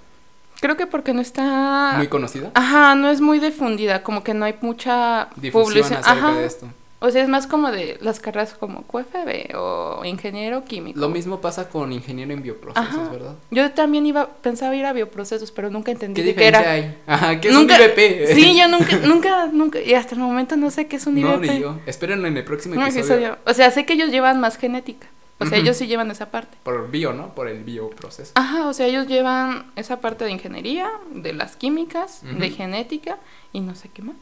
[0.63, 1.95] Creo que porque no está...
[1.97, 2.53] Muy conocida.
[2.55, 6.01] Ajá, no es muy difundida, como que no hay mucha Difusión publicidad.
[6.01, 6.39] acerca Ajá.
[6.39, 6.67] de esto.
[7.01, 11.01] O sea, es más como de las carreras como QFB o ingeniero químico.
[11.01, 13.09] Lo mismo pasa con ingeniero en bioprocesos, Ajá.
[13.11, 13.35] ¿verdad?
[13.51, 16.61] Yo también iba, pensaba ir a bioprocesos, pero nunca entendí ¿Qué qué era.
[16.61, 16.97] hay?
[17.09, 18.29] Ajá, ¿qué es nunca, un IBP?
[18.33, 21.35] Sí, yo nunca, nunca, nunca, y hasta el momento no sé qué es un No,
[21.35, 21.51] IBP.
[21.51, 21.81] ni yo.
[21.87, 23.01] Esperen en el próximo episodio.
[23.01, 23.39] episodio.
[23.47, 25.09] O sea, sé que ellos llevan más genética.
[25.43, 26.57] O sea, ellos sí llevan esa parte.
[26.63, 27.35] Por bio, ¿no?
[27.35, 28.33] Por el bioproceso.
[28.35, 33.19] Ajá, o sea, ellos llevan esa parte de ingeniería, de las químicas, de genética
[33.53, 34.17] y no sé qué más.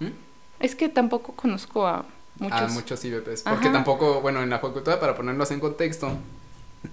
[0.00, 0.08] ¿Mm?
[0.60, 2.04] Es que tampoco conozco a
[2.38, 2.60] muchos.
[2.60, 3.42] A muchos IBPs.
[3.42, 3.72] Porque Ajá.
[3.72, 6.12] tampoco, bueno, en la facultad, para ponerlos en contexto,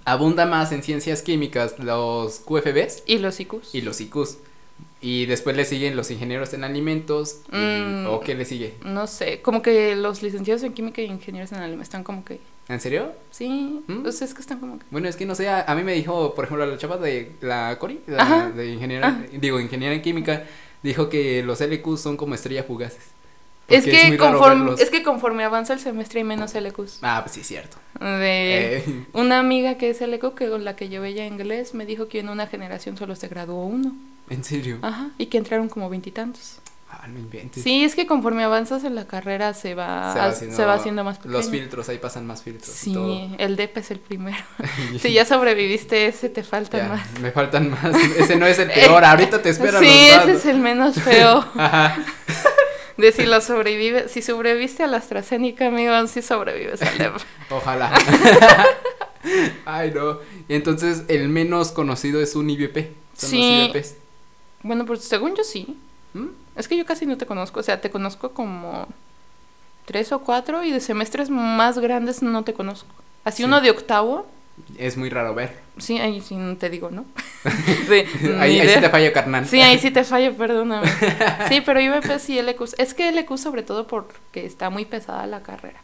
[0.04, 3.74] abunda más en ciencias químicas los QFBs Y los IQs.
[3.74, 4.38] y los IQs.
[5.04, 7.40] Y después le siguen los ingenieros en alimentos.
[7.52, 8.06] y- Mm.
[8.06, 8.74] ¿O qué le sigue?
[8.84, 12.38] No sé, como que los licenciados en química y ingenieros en alimentos están como que.
[12.68, 13.12] ¿En serio?
[13.32, 14.02] Sí, ¿Mm?
[14.02, 14.84] pues es que están como que.
[14.92, 17.32] Bueno, es que no sé, a, a mí me dijo, por ejemplo, la chava de
[17.40, 18.50] la Cori, la Ajá.
[18.50, 19.26] de ingeniera, Ah.
[19.32, 20.44] digo, ingeniera en química,
[20.84, 23.02] dijo que los LQs son como estrellas fugaces.
[23.68, 26.98] Es que, conforme, es que conforme avanza el semestre hay menos LQs.
[27.02, 27.76] Ah, pues sí, es cierto.
[28.00, 28.84] De Eh,
[29.14, 32.20] una amiga que es LQ, que con la que yo veía inglés, me dijo que
[32.20, 33.94] en una generación solo se graduó uno.
[34.32, 34.78] ¿En serio?
[34.82, 36.58] Ajá, y que entraron como veintitantos.
[36.94, 37.62] Ah, no inventes.
[37.62, 41.32] Sí, es que conforme avanzas en la carrera se va, se va haciendo, más pequeño.
[41.38, 42.86] Los filtros, ahí pasan más filtros.
[42.86, 43.06] y todo.
[43.06, 44.36] Sí, el DEP es el primero.
[45.00, 47.20] si ya sobreviviste ese, te faltan Ya, más.
[47.20, 47.94] Me faltan más.
[48.18, 49.04] Ese no es el peor.
[49.04, 50.28] Ahorita te esperan Sí, los ese más.
[50.28, 51.38] es el menos feo.
[51.56, 51.96] Ajá.
[52.98, 57.14] De si lo sobrevive, si sobreviviste a la AstraZeneca, amigo, sí sobrevives al DEP.
[57.50, 57.90] Ojalá.
[59.64, 60.18] Ay, no.
[60.48, 62.92] Y entonces el menos conocido es un IVP.
[63.16, 63.68] Son Sí.
[63.68, 63.94] los IVPs.
[64.62, 65.76] Bueno, pues según yo sí.
[66.14, 66.26] ¿Mm?
[66.56, 68.86] Es que yo casi no te conozco, o sea, te conozco como
[69.86, 72.88] tres o cuatro y de semestres más grandes no te conozco.
[73.24, 73.44] Así Sí.
[73.44, 74.26] uno de octavo,
[74.76, 75.58] Es muy raro ver.
[75.78, 77.04] sí, ahí sí te digo, ¿no?
[77.88, 78.04] Sí,
[78.38, 79.46] ahí, ahí sí te fallo, carnal.
[79.46, 80.86] Sí, ahí sí te fallo, perdóname.
[81.48, 82.74] Sí, pero IVP sí LQ.
[82.78, 85.80] Es que LQ sobre todo porque está muy pesada la carrera.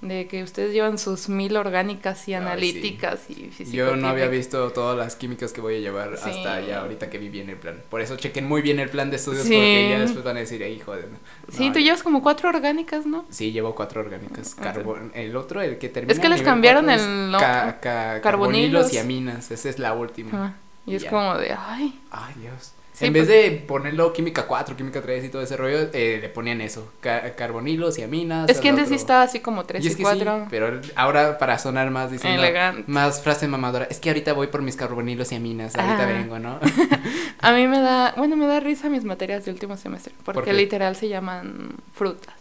[0.00, 2.46] De que ustedes llevan sus mil orgánicas y Ay, sí.
[2.46, 3.50] analíticas y.
[3.70, 6.30] Yo no había visto todas las químicas que voy a llevar Sí.
[6.30, 7.76] hasta ya ahorita que vi bien el plan.
[7.90, 9.50] Por eso chequen muy bien el plan de estudios Sí.
[9.52, 11.08] porque ya después van a decir, ay, joder.
[11.08, 11.18] no".
[11.54, 13.24] Sí, No, tú llevas como cuatro orgánicas, ¿no?
[13.30, 14.56] Sí, llevo cuatro orgánicas.
[14.56, 16.12] Carbon- el otro, el que termina.
[16.14, 18.22] Es que les cambiaron el es no- ca- ca- carbonilos.
[18.22, 19.50] carbonilos y aminas.
[19.50, 20.30] Esa es la última.
[20.32, 20.54] Ah,
[20.86, 21.10] y es Ya.
[21.10, 22.00] como de, ay.
[22.10, 22.72] Ay, Dios.
[22.94, 26.18] Sí, en vez pues- de ponerlo química 4, química 3 y todo ese rollo, eh,
[26.20, 26.92] le ponían eso.
[27.00, 28.50] ca- carbonilos y aminas.
[28.50, 30.40] Es que antes sí estaba así como tres Y y, es que cuatro.
[30.40, 32.84] sí, pero ahora para sonar más diciendo Elegante.
[32.86, 36.06] más frase mamadora, es que ahorita voy por mis carbonilos y aminas, ahorita Ah.
[36.06, 36.60] vengo, ¿no?
[37.40, 40.52] A mí me da, bueno, me da risa mis materias de último semestre, porque qué?
[40.52, 42.34] literal se llaman Frutas.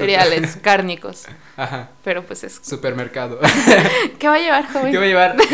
[0.00, 1.26] Cereales, cárnicos,
[1.56, 1.90] Ajá.
[2.04, 2.60] pero pues es...
[2.62, 3.38] Supermercado.
[4.18, 4.92] ¿Qué va a llevar, joven?
[4.92, 5.36] ¿Qué voy a llevar?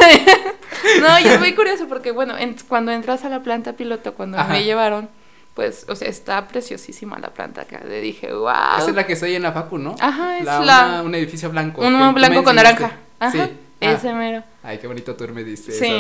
[1.00, 4.38] No, yo es muy curioso porque, bueno, en- cuando entras a la planta piloto, cuando
[4.38, 4.52] Ajá.
[4.52, 5.08] me llevaron,
[5.54, 7.80] pues, o sea, está preciosísima la planta acá.
[7.86, 8.50] Le dije, wow.
[8.78, 9.94] Esa es la que estoy en la facu, ¿no?
[10.00, 11.82] Ajá, es La- la- una- un edificio blanco.
[11.86, 12.92] Uno blanco con naranja.
[13.20, 13.38] Ajá, Sí.
[13.86, 13.92] Ah.
[13.92, 14.44] ese mero.
[14.62, 15.90] Ay, qué bonito tour me diste Sí,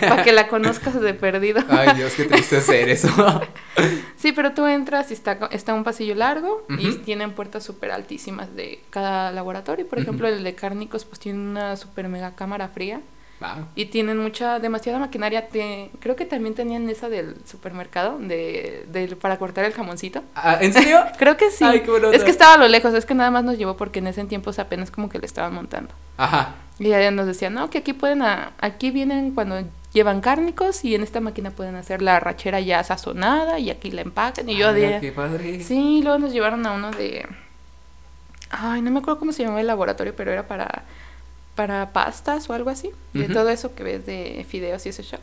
[0.00, 1.62] para que la conozcas de perdido.
[1.68, 3.08] Ay, Dios, qué triste hacer eso.
[4.16, 8.56] Sí, pero tú entras y está, está un pasillo largo y tienen puertas súper altísimas
[8.56, 9.86] de cada laboratorio.
[9.86, 13.02] Por ejemplo, el de cárnicos pues tiene una súper mega cámara fría
[13.74, 15.48] Y tienen mucha, demasiada maquinaria.
[15.48, 20.22] Te- creo que también tenían esa del supermercado de, del- para cortar el jamoncito.
[20.34, 21.00] Ah, ¿En serio?
[21.18, 21.62] Creo que sí.
[21.64, 23.98] Ay, qué es que estaba a lo lejos, es que nada más nos llevó porque
[23.98, 25.92] en ese tiempo apenas como que le estaban montando.
[26.16, 26.54] Ajá.
[26.78, 29.62] Y ya nos decían, no, que aquí pueden, a- aquí vienen cuando
[29.92, 34.00] llevan cárnicos y en esta máquina pueden hacer la rachera ya sazonada y aquí la
[34.00, 34.48] empacan.
[34.48, 35.00] Y yo Ay, de...
[35.00, 35.62] qué padre.
[35.62, 37.26] Sí, luego nos llevaron a uno de...
[38.50, 40.84] Ay, no me acuerdo cómo se llamaba el laboratorio, pero era para,
[41.54, 42.90] para pastas o algo así.
[43.12, 45.20] De todo eso que ves de fideos y ese show.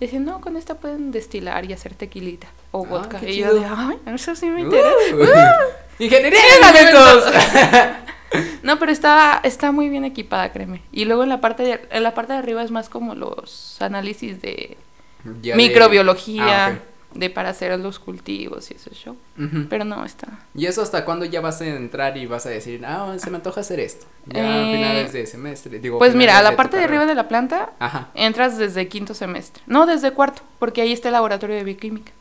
[0.00, 3.20] Y decían, no, con esta pueden destilar y hacer tequilita o Ah, vodka.
[3.26, 4.90] y yo de, ay, eso sí me interesa.
[5.98, 6.02] Uh.
[6.02, 7.24] Ingeniería de alimentos.
[8.62, 10.82] No, pero está, está muy bien equipada, créeme.
[10.92, 13.80] Y luego en la parte de, en la parte de arriba es más como los
[13.80, 14.76] análisis de
[15.40, 16.78] Ya de- microbiología, Ah,
[17.18, 19.16] de para hacer los cultivos y ese show.
[19.68, 20.26] Pero no, está.
[20.54, 23.36] ¿Y eso hasta cuándo ya vas a entrar y vas a decir, ah, se me
[23.36, 24.06] antoja hacer esto?
[24.26, 25.98] Ya a Eh, finales de semestre, digo.
[25.98, 28.08] Pues mira, a la parte de arriba de la planta Ajá.
[28.14, 29.62] entras desde quinto semestre.
[29.66, 32.12] No, desde cuarto, porque ahí está el laboratorio de bioquímica.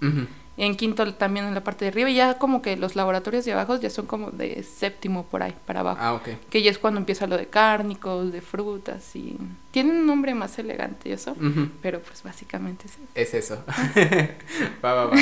[0.57, 2.09] En quinto también en la parte de arriba.
[2.09, 5.53] Y ya como que los laboratorios de abajo ya son como de séptimo por ahí,
[5.65, 5.99] para abajo.
[6.01, 6.29] Ah, ok.
[6.49, 9.37] Que ya es cuando empieza lo de cárnicos, de frutas y...
[9.71, 11.35] Tienen un nombre más elegante y eso.
[11.81, 13.01] Pero pues básicamente es eso.
[13.13, 13.63] Es eso.
[14.83, 15.17] va, va, va.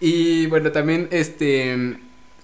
[0.00, 1.98] Y bueno, también, este.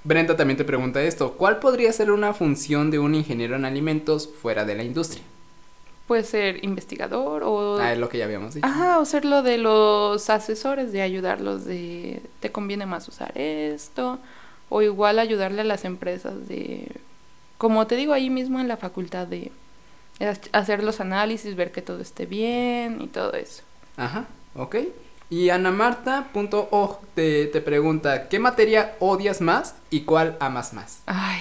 [0.04, 4.28] Brenda también te pregunta esto: ¿Cuál podría ser una función de un ingeniero en alimentos
[4.28, 5.22] fuera de la industria?
[6.06, 7.78] Puede ser investigador o...
[7.78, 8.66] Ah, es lo que ya habíamos dicho.
[8.66, 14.20] Ajá, o ser lo de los asesores, de ayudarlos de, te conviene más usar esto,
[14.68, 16.86] o igual ayudarle a las empresas de,
[17.58, 19.50] como te digo ahí mismo en la facultad de
[20.52, 23.62] hacer los análisis, ver que todo esté bien y todo eso.
[23.96, 24.76] Ajá, ok.
[25.28, 31.00] Y anamarta.org te, te pregunta: ¿Qué materia odias más y cuál amas más?
[31.06, 31.40] Ay,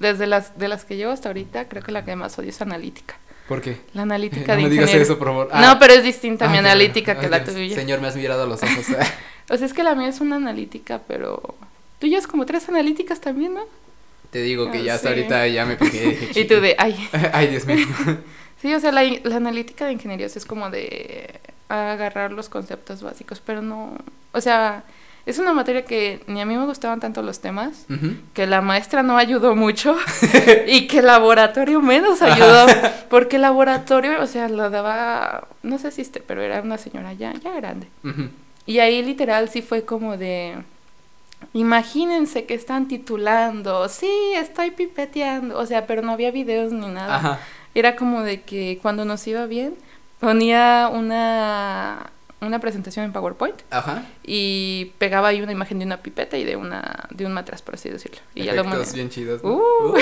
[0.00, 2.60] desde las, de las que llevo hasta ahorita, creo que la que más odio es
[2.60, 3.16] analítica.
[3.48, 3.78] ¿Por qué?
[3.92, 5.04] La analítica no de me digas ingeniero.
[5.04, 5.48] eso, por favor.
[5.52, 7.74] Ah, No, pero es distinta mi ah, analítica ay, que la tuya.
[7.74, 8.86] Señor, me has mirado a los ojos.
[9.50, 11.54] O sea, es que la mía es una analítica, pero
[11.98, 13.64] tú llevas como tres analíticas también, ¿no?
[14.30, 15.14] te digo que Ah, ya hasta sí.
[15.14, 17.08] ahorita ya me dije, Y tú de, ay.
[17.32, 17.86] Ay, Dios mío.
[18.60, 21.38] Sí, o sea, la, la analítica de ingeniería es como de
[21.68, 23.96] agarrar los conceptos básicos, pero no,
[24.32, 24.82] o sea,
[25.26, 27.86] es una materia que ni a mí me gustaban tanto los temas,
[28.34, 29.96] que la maestra no ayudó mucho
[30.66, 32.66] y que el laboratorio menos ayudó,
[33.08, 37.14] porque el laboratorio, o sea, lo daba, no sé si este, pero era una señora
[37.14, 37.88] ya, ya grande.
[38.66, 40.56] Y ahí literal sí fue como de,
[41.54, 47.16] imagínense que están titulando, sí, estoy pipeteando, o sea, pero no había videos ni nada.
[47.16, 47.40] Ajá.
[47.74, 49.74] Era como de que cuando nos iba bien,
[50.20, 52.10] ponía una,
[52.46, 54.06] una presentación en PowerPoint Ajá.
[54.22, 57.74] y pegaba ahí una imagen de una pipeta y de una de un matraz, por
[57.74, 58.18] así decirlo.
[58.34, 59.42] Y ya lo bien chidos.
[59.42, 59.54] ¿no?
[59.54, 59.88] Uh.
[59.88, 59.96] Uh.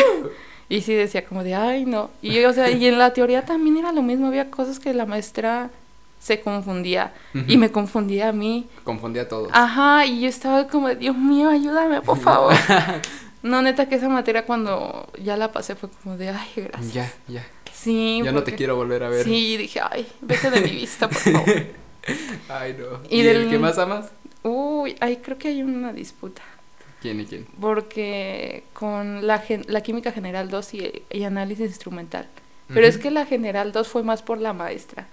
[0.68, 2.10] Y sí decía como de, ay, no.
[2.22, 5.04] Y, o sea, y en la teoría también era lo mismo, había cosas que la
[5.04, 5.70] maestra
[6.18, 7.12] se confundía
[7.46, 8.68] y me confundía a mí.
[8.84, 9.50] Confundí a todos.
[9.52, 12.54] Ajá, y yo estaba como, de, Dios mío, ayúdame, por favor.
[13.42, 16.94] No, neta que esa materia cuando ya la pasé fue como de, ay, gracias.
[16.94, 17.46] Ya, ya.
[17.72, 18.22] Sí.
[18.24, 19.24] Ya no te quiero volver a ver.
[19.24, 21.66] Sí, dije, ay, vete de mi vista, por favor.
[22.48, 23.00] Ay, no.
[23.08, 24.10] Y ¿Y, del- el que más amas?
[24.42, 26.42] Uy, ay, creo que hay una disputa.
[27.00, 27.46] ¿Quién y quién?
[27.60, 32.28] Porque con la, gen- la química general 2 y, y análisis instrumental.
[32.68, 35.06] Pero es que la general 2 fue más por la maestra.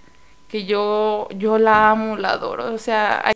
[0.48, 2.72] Que yo, yo la amo, la adoro.
[2.72, 3.34] O sea, ay,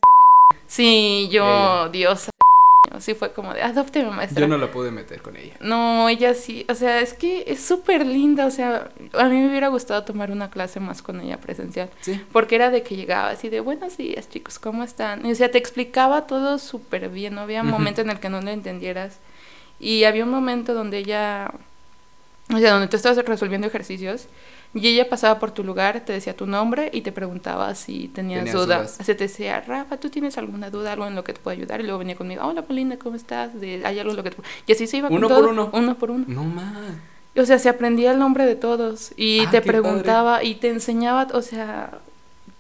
[0.67, 1.89] sí, yo, Ella.
[1.93, 2.29] Dios.
[3.01, 4.41] Sí, fue como de, adópteme, maestra.
[4.41, 5.55] Yo no la pude meter con ella.
[5.61, 9.49] No, ella sí, o sea, es que es súper linda, o sea, a mí me
[9.49, 12.21] hubiera gustado tomar una clase más con ella presencial, Sí.
[12.33, 15.27] porque era de que llegaba así de, buenos días chicos, ¿cómo están?
[15.27, 17.71] Y, o sea, te explicaba todo súper bien, no había Ujú.
[17.71, 19.19] momento en el que no lo entendieras,
[19.81, 21.51] y había un momento donde ella,
[22.55, 24.27] o sea, donde tú estabas resolviendo ejercicios,
[24.75, 28.41] y ella pasaba por tu lugar, te decía tu nombre y te preguntaba si tenías,
[28.41, 28.77] Tenías duda.
[28.79, 28.97] dudas.
[29.01, 31.57] O sea, te decía, Rafa, ¿tú tienes alguna duda, algo en lo que te pueda
[31.57, 31.81] ayudar?
[31.81, 33.59] Y luego venía conmigo, hola Paulina, ¿cómo estás?
[33.61, 35.41] De, ¿Hay algo en lo que te puedo-?" Y así se iba con Uno todo,
[35.41, 35.71] por uno.
[35.73, 36.25] Uno por uno.
[36.29, 36.75] No más.
[37.37, 39.83] O sea, se aprendía el nombre de todos y Ah, te qué padre.
[39.83, 41.99] preguntaba y te enseñaba, o sea,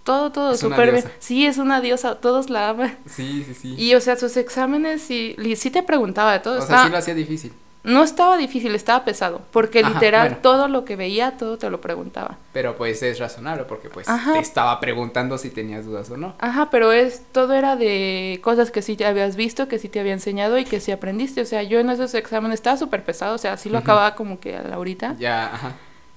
[0.03, 1.05] todo, todo súper bien.
[1.21, 2.97] Sí, es una diosa, todos la aman.
[3.07, 3.75] Sí, sí, sí.
[3.79, 6.55] Y, o sea, sus exámenes sí, li- sí te preguntaba de todo.
[6.55, 7.53] o sea, Estaba- sí lo hacía difícil.
[7.85, 10.43] No estaba difícil, estaba pesado, porque Ajá, literal bueno.
[10.43, 12.39] todo lo que veía, todo te lo preguntaba.
[12.55, 14.32] Pero pues es razonable porque pues Ajá.
[14.32, 16.35] te estaba preguntando si tenías dudas o no.
[16.39, 20.01] Ajá, pero es todo era de cosas que sí te habías visto, que sí te
[20.01, 21.43] había enseñado y que sí aprendiste.
[21.43, 23.85] O sea, yo en esos exámenes estaba súper pesado, o sea, sí lo Ujú.
[23.85, 25.14] acababa como que a la horita.
[25.18, 25.72] Ya, ajá.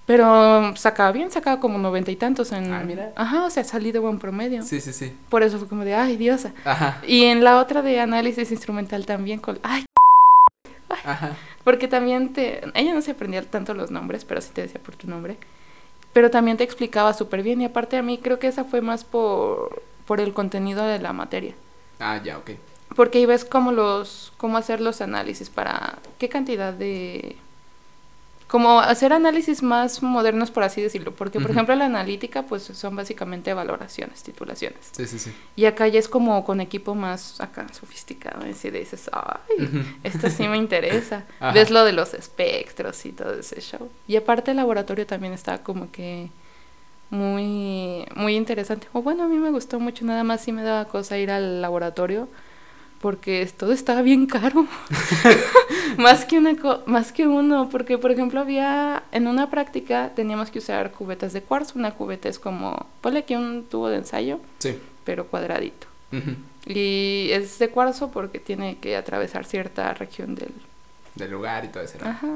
[0.06, 2.72] Pero sacaba bien, sacaba como noventa y tantos en...
[2.74, 3.12] Ah, mira.
[3.18, 4.64] Ajá, o sea, salí de buen promedio.
[4.64, 5.14] Sí, sí, sí.
[5.28, 6.54] Por eso fue como de, ay, diosa.
[6.64, 7.02] Ajá.
[7.06, 9.84] Y en la otra de análisis instrumental también, con, ay,
[10.90, 11.36] Ajá.
[11.64, 12.62] porque también te...
[12.74, 15.38] Ella no se aprendía tanto los nombres, pero sí te decía por tu nombre.
[16.14, 19.04] Pero también te explicaba súper bien y aparte a mí creo que esa fue más
[19.04, 21.54] por, por el contenido de la materia.
[22.00, 22.52] Ah, ya, ok.
[22.96, 27.36] Porque ahí ves cómo los, cómo hacer los análisis para qué cantidad de
[28.48, 32.96] como hacer análisis más modernos por así decirlo, porque por ejemplo la analítica pues son
[32.96, 34.80] básicamente valoraciones, titulaciones.
[34.94, 35.34] Sí, sí, sí.
[35.56, 39.80] Y acá ya es como con equipo más acá sofisticado, y así dices, ay, Ujú.
[40.04, 41.26] esto sí me interesa.
[41.54, 43.90] Ves lo de los espectros y todo ese show.
[44.08, 46.30] Y aparte el laboratorio también está como que
[47.10, 48.88] muy muy interesante.
[48.94, 51.62] O bueno, a mí me gustó mucho, nada más sí me daba cosa ir al
[51.62, 52.28] laboratorio
[53.02, 54.66] porque todo estaba bien caro.
[55.98, 60.50] más que una co- más que uno, porque por ejemplo había en una práctica teníamos
[60.52, 64.40] que usar cubetas de cuarzo, una cubeta es como ponle aquí un tubo de ensayo,
[64.60, 64.78] Sí.
[65.04, 65.88] pero cuadradito.
[66.66, 70.52] Y es de cuarzo porque tiene que atravesar cierta región del
[71.16, 71.98] Del lugar y todo eso.
[72.02, 72.10] ¿no?
[72.10, 72.28] Ajá.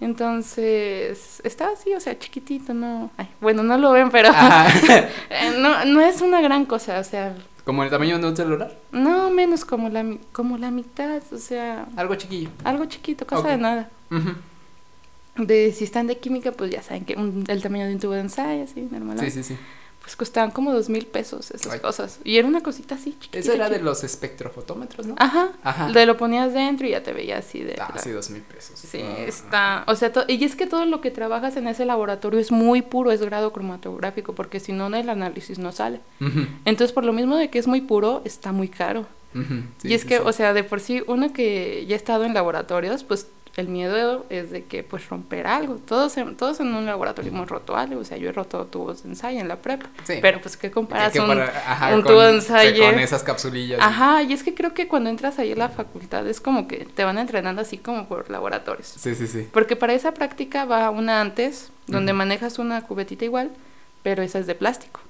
[0.00, 3.10] Entonces, está así, o sea, chiquitito, no.
[3.16, 4.30] Ay, bueno, no lo ven, pero
[5.30, 7.34] eh, no, no es una gran cosa, o sea,
[7.68, 8.74] Como el tamaño de un celular.
[8.92, 10.02] no menos como la,
[10.32, 12.48] como la mitad, o sea, Algo chiquillo.
[12.64, 13.90] algo chiquito, cosa de nada.
[15.36, 18.12] De si están de química, pues ya saben que un- el tamaño de un tubo
[18.12, 19.18] de ensayo, así, normal.
[19.20, 19.56] Sí, sí, sí.
[20.08, 21.80] Pues costaban como dos mil pesos esas Ay.
[21.80, 22.18] cosas.
[22.24, 23.14] Y era una cosita así.
[23.30, 25.14] Eso era de los espectrofotómetros, ¿no?
[25.18, 25.50] Ajá.
[25.62, 25.92] Ajá.
[25.92, 27.76] De lo ponías dentro y ya te veía así de.
[27.78, 28.78] Ah, la- sí, dos mil pesos.
[28.78, 29.18] Sí, Ah.
[29.26, 29.84] está.
[29.86, 32.80] O sea, to- y es que todo lo que trabajas en ese laboratorio es muy
[32.80, 36.00] puro, es grado cromatográfico, porque si no, el análisis no sale.
[36.64, 39.06] Entonces, por lo mismo de que es muy puro, está muy caro.
[39.34, 40.22] sí, y es sí, que, sí.
[40.24, 43.26] o sea, de por sí, uno que ya ha estado en laboratorios, pues
[43.58, 45.74] el miedo es de que, pues, romper algo.
[45.76, 48.00] Todos en, todos en un laboratorio hemos roto algo.
[48.00, 49.86] O sea, yo he roto tubos de ensayo en la prepa.
[50.04, 50.14] Sí.
[50.22, 52.84] Pero, pues, ¿qué comparas Que un, ajá, un con- tubo de sí, ensayo?
[52.84, 53.80] Con esas capsulillas.
[53.82, 56.84] Ajá, y es que creo que cuando entras ahí a la facultad es como que
[56.86, 58.86] te van entrenando así como por laboratorios.
[58.86, 59.48] Sí, sí, sí.
[59.52, 63.50] Porque para esa práctica va una antes, donde manejas una cubetita igual,
[64.02, 65.00] pero esa es de plástico.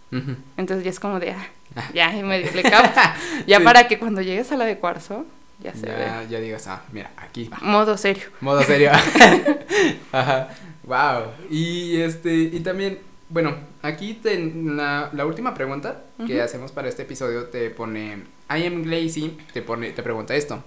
[0.57, 1.47] Entonces ya es como de, ah,
[1.77, 1.91] Ah.
[1.93, 3.15] ya, y medio le capta.
[3.47, 3.65] Ya Sí.
[3.65, 5.27] para que cuando llegues a la de cuarzo,
[5.61, 6.27] ya se Ya, ve.
[6.31, 7.51] ya digas, ah, mira, aquí.
[7.63, 8.25] Modo serio.
[8.41, 8.91] Modo serio.
[10.13, 10.49] Ajá.
[10.85, 11.33] Wow.
[11.51, 12.99] Y este, y también,
[13.29, 18.67] bueno, aquí te- la, la última pregunta que hacemos para este episodio te pone, I
[18.67, 20.63] am Glazy, te pone, te pregunta esto.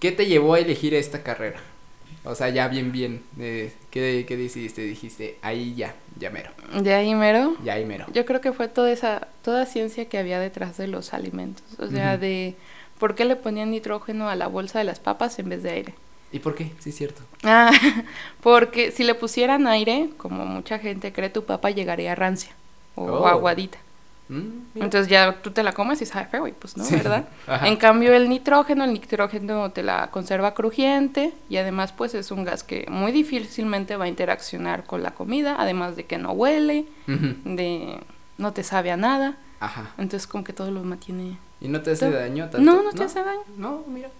[0.00, 1.60] ¿Qué te llevó a elegir esta carrera?
[2.24, 3.22] O sea, ya bien, bien.
[3.38, 4.82] eh, ¿qué, ¿Qué decidiste?
[4.82, 6.50] Dijiste, ahí ya, ya mero.
[6.80, 7.54] De ahí mero.
[7.62, 8.06] Ya ahí mero.
[8.12, 11.62] Yo creo que fue toda esa, toda ciencia que había detrás de los alimentos.
[11.78, 12.56] O sea, de
[12.98, 15.94] por qué le ponían nitrógeno a la bolsa de las papas en vez de aire.
[16.32, 16.72] ¿Y por qué?
[16.80, 17.22] Sí, es cierto.
[17.44, 17.70] Ah,
[18.42, 22.52] porque si le pusieran aire, como mucha gente cree, tu papa llegaría rancia
[22.96, 23.26] o Oh.
[23.26, 23.78] aguadita.
[24.28, 24.80] Mm.
[24.80, 26.96] Entonces ya tú te la comes y sabe feo, y pues no, Sí.
[26.96, 27.28] ¿verdad?
[27.46, 27.68] Ajá.
[27.68, 32.42] En cambio el nitrógeno, el nitrógeno te la conserva crujiente y además pues es un
[32.44, 36.86] gas que muy difícilmente va a interaccionar con la comida, además de que no huele,
[37.06, 37.98] de
[38.38, 39.90] no te sabe a nada, Ajá.
[39.98, 41.38] entonces como que todo lo mantiene...
[41.60, 42.60] ¿Y no te hace Todo- daño tanto?
[42.60, 43.40] No, no te hace daño.
[43.56, 44.10] No, mira.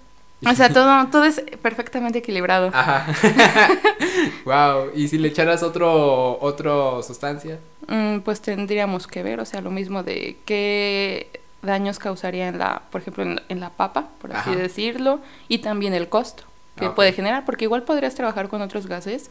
[0.47, 2.71] O sea, todo, todo es perfectamente equilibrado.
[2.73, 3.07] Ajá.
[4.45, 4.91] wow.
[4.95, 7.59] ¿Y si le echaras otro, otro sustancia?
[7.89, 12.83] Mm, pues tendríamos que ver, o sea, lo mismo de qué daños causaría en la,
[12.91, 14.59] por ejemplo, en, en la papa, por así Ajá.
[14.59, 16.45] decirlo, y también el costo
[16.77, 19.31] que Ah, puede generar, porque igual podrías trabajar con otros gases,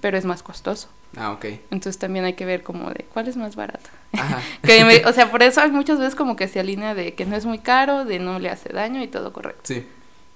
[0.00, 0.88] pero es más costoso.
[1.16, 1.44] Ah, ok.
[1.70, 3.90] Entonces también hay que ver como de cuál es más barato.
[4.12, 4.40] Ajá.
[4.62, 7.26] Que me- o sea, por eso hay muchas veces como que se alinea de que
[7.26, 9.62] no es muy caro, de no le hace daño y todo correcto.
[9.64, 9.86] Sí.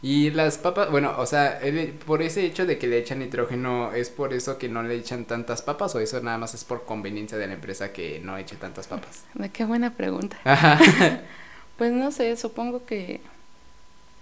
[0.03, 3.93] Y las papas, bueno, o sea, el- por ese hecho de que le echan nitrógeno,
[3.95, 6.85] ¿es por eso que no le echan tantas papas o eso nada más es por
[6.85, 9.25] conveniencia de la empresa que no eche tantas papas?
[9.35, 10.37] De Qué buena pregunta.
[10.45, 10.79] Ajá.
[11.79, 13.21] Pues no sé, supongo que...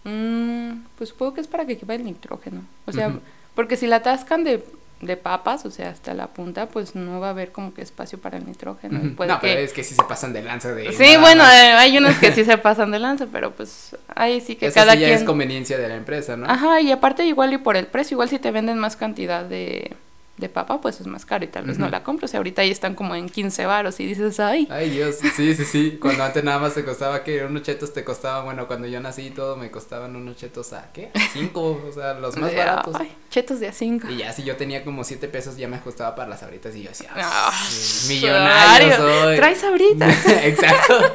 [0.04, 2.62] mm, pues supongo que es para que quepa el nitrógeno.
[2.86, 3.12] O sea,
[3.54, 4.64] porque si la atascan de,
[5.00, 8.18] de papas, o sea, hasta la punta, pues no va a haber como que espacio
[8.20, 9.00] para el nitrógeno.
[9.02, 9.16] y Ujú.
[9.16, 10.92] puede no, que- pero es que sí se pasan de lanza de...
[10.92, 11.52] Sí, bueno, más.
[11.54, 14.76] eh, hay unos que sí se pasan de lanza, pero pues ahí sí que Eso
[14.76, 15.18] cada sí ya quien...
[15.18, 16.46] es conveniencia de la empresa, ¿no?
[16.50, 19.92] Ajá, y aparte igual y por el precio, igual si te venden más cantidad de,
[20.36, 22.24] de papa, pues es más caro y tal vez no la compro.
[22.24, 25.54] O sea, ahorita ahí están como en 15 varos y dices, ay, Ay, Dios, sí,
[25.54, 25.98] sí, sí.
[26.02, 29.28] Cuando antes nada más te costaba que unos chetos te costaban, bueno, cuando yo nací
[29.28, 31.10] y todo me costaban unos chetos a, ¿qué?
[31.14, 32.96] A cinco, o sea, los más de- baratos.
[32.98, 34.08] ay, chetos de a 5.
[34.10, 36.82] Y ya si yo tenía como siete pesos ya me ajustaba para las abritas y
[36.82, 39.36] yo decía, Ah, "Sí, millonario soy.
[39.36, 40.08] Traes ahorita.
[40.44, 41.14] Exacto.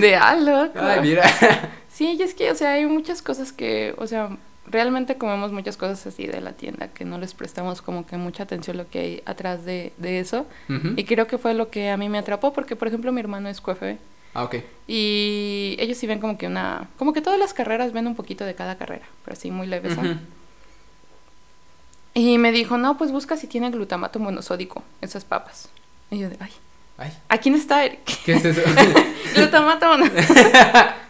[0.00, 0.78] de ah, loco.
[0.80, 1.24] Ay, mira.
[1.88, 4.30] Sí, y es que, o sea, hay muchas cosas que, o sea,
[4.70, 8.42] realmente comemos muchas cosas así de la tienda que no les prestamos como que mucha
[8.44, 10.46] atención lo que hay atrás de, de eso.
[10.96, 13.48] Y creo que fue lo que a mí me atrapó porque, por ejemplo, mi hermano
[13.48, 13.96] es QFB.
[14.34, 14.56] Ah, ok.
[14.86, 18.44] Y ellos sí ven como que una, como que todas las carreras ven un poquito
[18.44, 19.96] de cada carrera, pero así muy leves.
[19.96, 20.02] ¿no?
[20.08, 20.20] Ujú.
[22.14, 25.68] Y me dijo, no, pues busca si tiene glutamato monosódico, esas papas.
[26.10, 26.50] Y yo de, ay,
[26.98, 28.00] Ay, ¿a quién está Eric?
[28.24, 28.60] ¿qué es eso?
[29.34, 30.04] glutamato mono-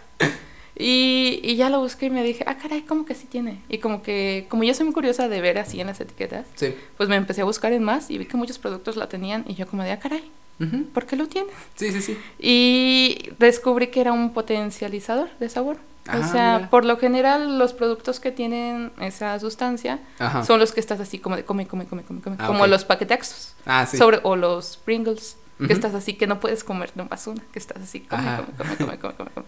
[0.81, 3.61] y, y ya lo busqué y me dije, ah, caray, ¿cómo que sí tiene?
[3.69, 6.75] Y como que, como yo soy muy curiosa de ver así en las etiquetas, sí.
[6.97, 9.55] pues me empecé a buscar en más y vi que muchos productos la tenían y
[9.55, 10.23] yo como de, ah, caray,
[10.59, 10.85] Ujú.
[10.93, 11.51] ¿por qué lo tiene?
[11.77, 12.19] Sí, sí, sí.
[12.39, 15.77] Y descubrí que era un potencializador de sabor.
[16.07, 16.71] Ah, o sea, mira.
[16.71, 20.45] por lo general los productos que tienen esa sustancia Ajá.
[20.45, 22.85] son los que estás así como de come, come, come, come, come, Ah, como los
[22.85, 23.55] paquetextos.
[23.67, 23.99] Ah, sí.
[23.99, 27.83] Sobre, o los Pringles, que estás así que no puedes comer nomás una, que estás
[27.83, 29.47] así come, come, come, come, come, come, come.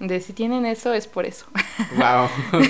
[0.00, 1.46] De si tienen eso es por eso.
[1.96, 2.28] Wow.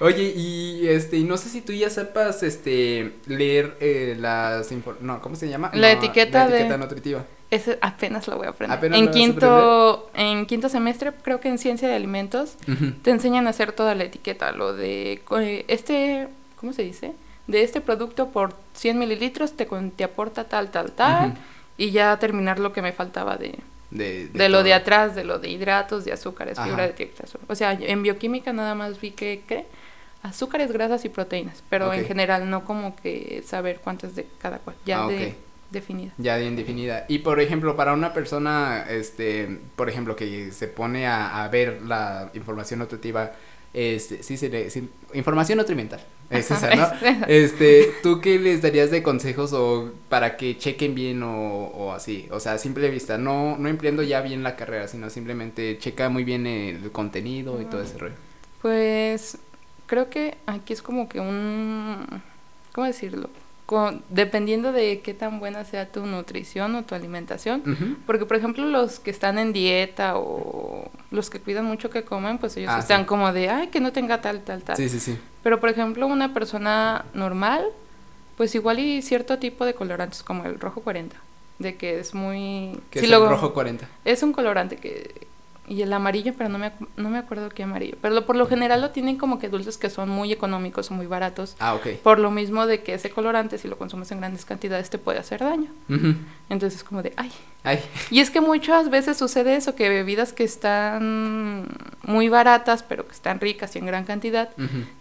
[0.00, 4.68] Oye, y este, no sé si tú ya sepas este leer eh, las
[5.00, 5.70] no, ¿cómo se llama?
[5.74, 7.24] La No, etiqueta la de- etiqueta nutritiva.
[7.50, 8.78] Eso apenas lo voy a aprender.
[8.78, 12.54] Apenas en lo vas a quinto, en quinto semestre, creo que en ciencia de alimentos,
[13.02, 16.28] te enseñan a hacer toda la etiqueta, lo de eh, este,
[16.60, 17.12] ¿cómo se dice?
[17.48, 21.34] De este producto por 100 mililitros te, te aporta tal, tal, tal,
[21.76, 23.58] y ya terminar lo que me faltaba de,
[23.90, 26.68] De, de lo de atrás, de lo de hidratos, de azúcares, Ajá.
[26.68, 27.36] fibra de tierras.
[27.48, 29.66] O sea, en bioquímica nada más vi que, ¿qué?
[30.22, 34.76] Azúcares, grasas y proteínas, pero en general no como que saber cuántas de cada cual,
[34.84, 35.34] ya Ah, de,
[35.70, 36.12] definida.
[36.18, 37.06] Ya bien definida.
[37.08, 41.80] Y por ejemplo, para una persona, este, por ejemplo, que se pone a, a ver
[41.82, 43.32] la información nutritiva,
[43.72, 47.08] este, sí se le, sí, información nutrimental, es Ajá, esa, ¿no?
[47.26, 47.52] es.
[47.52, 52.28] Este, ¿tú qué les darías de consejos o para que chequen bien o, o así?
[52.30, 56.08] O sea, a simple vista, no, no empleando ya bien la carrera, sino simplemente checa
[56.08, 58.16] muy bien el contenido y todo ese rollo.
[58.60, 59.38] Pues
[59.86, 62.22] creo que aquí es como que un,
[62.72, 63.30] ¿cómo decirlo?
[63.70, 67.62] Con- dependiendo de qué tan buena sea tu nutrición o tu alimentación.
[68.04, 72.38] Porque, por ejemplo, los que están en dieta o los que cuidan mucho que comen,
[72.38, 73.06] pues ellos Ah, están sí.
[73.06, 74.76] como de, ay, que no tenga tal, tal, tal.
[74.76, 75.16] Sí, sí, sí.
[75.44, 77.64] Pero, por ejemplo, una persona normal,
[78.36, 81.14] pues igual y cierto tipo de colorantes, como el rojo 40,
[81.60, 82.72] de que es muy...
[82.90, 83.86] Es el rojo 40.
[84.04, 85.28] es un colorante que...
[85.70, 87.96] Y el amarillo, pero no me, no me acuerdo qué amarillo.
[88.02, 90.94] Pero lo- por lo general lo tienen como que dulces que son muy económicos o
[90.94, 91.54] muy baratos.
[91.60, 91.86] Ah, ok.
[92.02, 95.20] Por lo mismo de que ese colorante, si lo consumes en grandes cantidades, te puede
[95.20, 95.70] hacer daño.
[96.48, 97.30] Entonces es como de, ay.
[97.62, 97.78] Ay,
[98.10, 101.68] Y es que muchas veces sucede eso, que bebidas que están
[102.02, 104.48] muy baratas, pero que están ricas y en gran cantidad,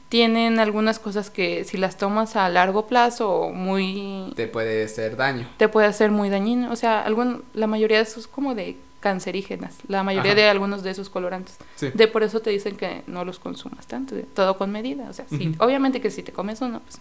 [0.10, 4.34] tienen algunas cosas que si las tomas a largo plazo muy...
[4.36, 5.48] te puede hacer daño.
[5.58, 6.72] te puede hacer muy dañino.
[6.72, 10.41] O sea, algún, la mayoría de esos como de cancerígenas, la mayoría Ajá.
[10.41, 11.56] de algunos de esos colorantes.
[11.76, 11.89] Sí.
[11.93, 15.08] De por eso te dicen que no los consumas tanto, de- todo con medida.
[15.10, 17.00] O sea, sí, obviamente que si te comes uno, pues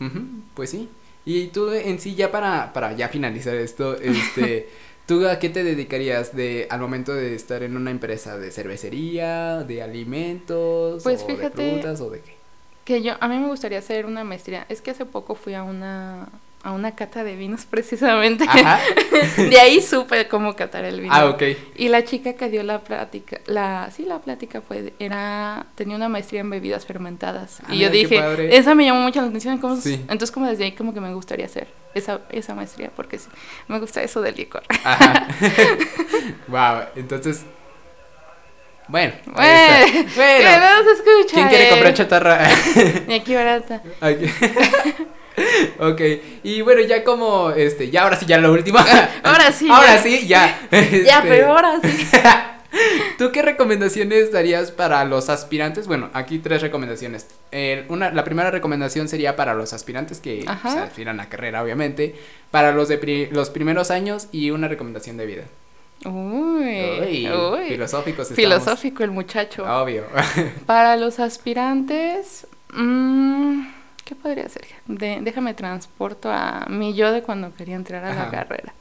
[0.00, 0.20] Ujú,
[0.54, 0.88] Pues sí.
[1.24, 4.68] Y tú en sí, ya para, para ya finalizar esto, este,
[5.06, 9.58] ¿tú a qué te dedicarías de, al momento de estar en una empresa de cervecería,
[9.64, 12.36] de alimentos, Pues o fíjate- de frutas o de qué?
[12.84, 14.64] Que yo, a mí me gustaría hacer una maestría.
[14.68, 16.28] Es que hace poco fui a una,
[16.66, 18.44] a una cata de vinos precisamente.
[18.48, 18.80] Ajá.
[19.36, 21.14] de ahí supe cómo catar el vino.
[21.14, 21.42] Ah, ok.
[21.76, 26.08] Y la chica que dio la plática, la, sí, la plática fue, era, tenía una
[26.08, 27.60] maestría en bebidas fermentadas.
[27.66, 28.56] Ah, y yo dije, padre.
[28.56, 29.58] esa me llamó mucho la atención.
[29.58, 29.94] ¿cómo- Sí.
[30.02, 33.28] Entonces como desde ahí como que me gustaría hacer esa, esa maestría, porque sí,
[33.68, 34.64] me gusta eso del licor.
[34.84, 35.28] Ajá.
[36.48, 37.44] wow, entonces.
[38.88, 40.14] Bueno, ahí Bueno, está.
[40.16, 41.34] Bueno, que no se escucha.
[41.34, 42.48] ¿quién quiere comprar chatarra?
[43.08, 43.82] Y aquí barata.
[44.00, 44.26] Aquí.
[45.78, 46.00] Ok,
[46.42, 48.78] y bueno, ya como, este, ya ahora sí, ya lo último.
[49.22, 49.68] Ahora sí.
[49.70, 50.02] Ahora ya.
[50.02, 50.60] sí, ya.
[50.70, 52.06] Ya, Este, pero ahora sí.
[53.18, 55.86] ¿Tú qué recomendaciones darías para los aspirantes?
[55.86, 57.26] Bueno, aquí tres recomendaciones.
[57.88, 62.14] Una, la primera recomendación sería para los aspirantes que se aspiran a carrera, obviamente.
[62.50, 65.42] Para los de pri- los primeros años y una recomendación de vida.
[66.04, 67.68] Uy, Uy, uy.
[67.70, 68.36] filosóficos estamos.
[68.36, 69.64] Filosófico el muchacho.
[69.64, 70.04] Obvio.
[70.66, 73.62] Para los aspirantes, mm,
[74.06, 74.64] ¿qué podría ser?
[74.86, 78.72] De- déjame transporto a mi yo de cuando quería entrar a la carrera.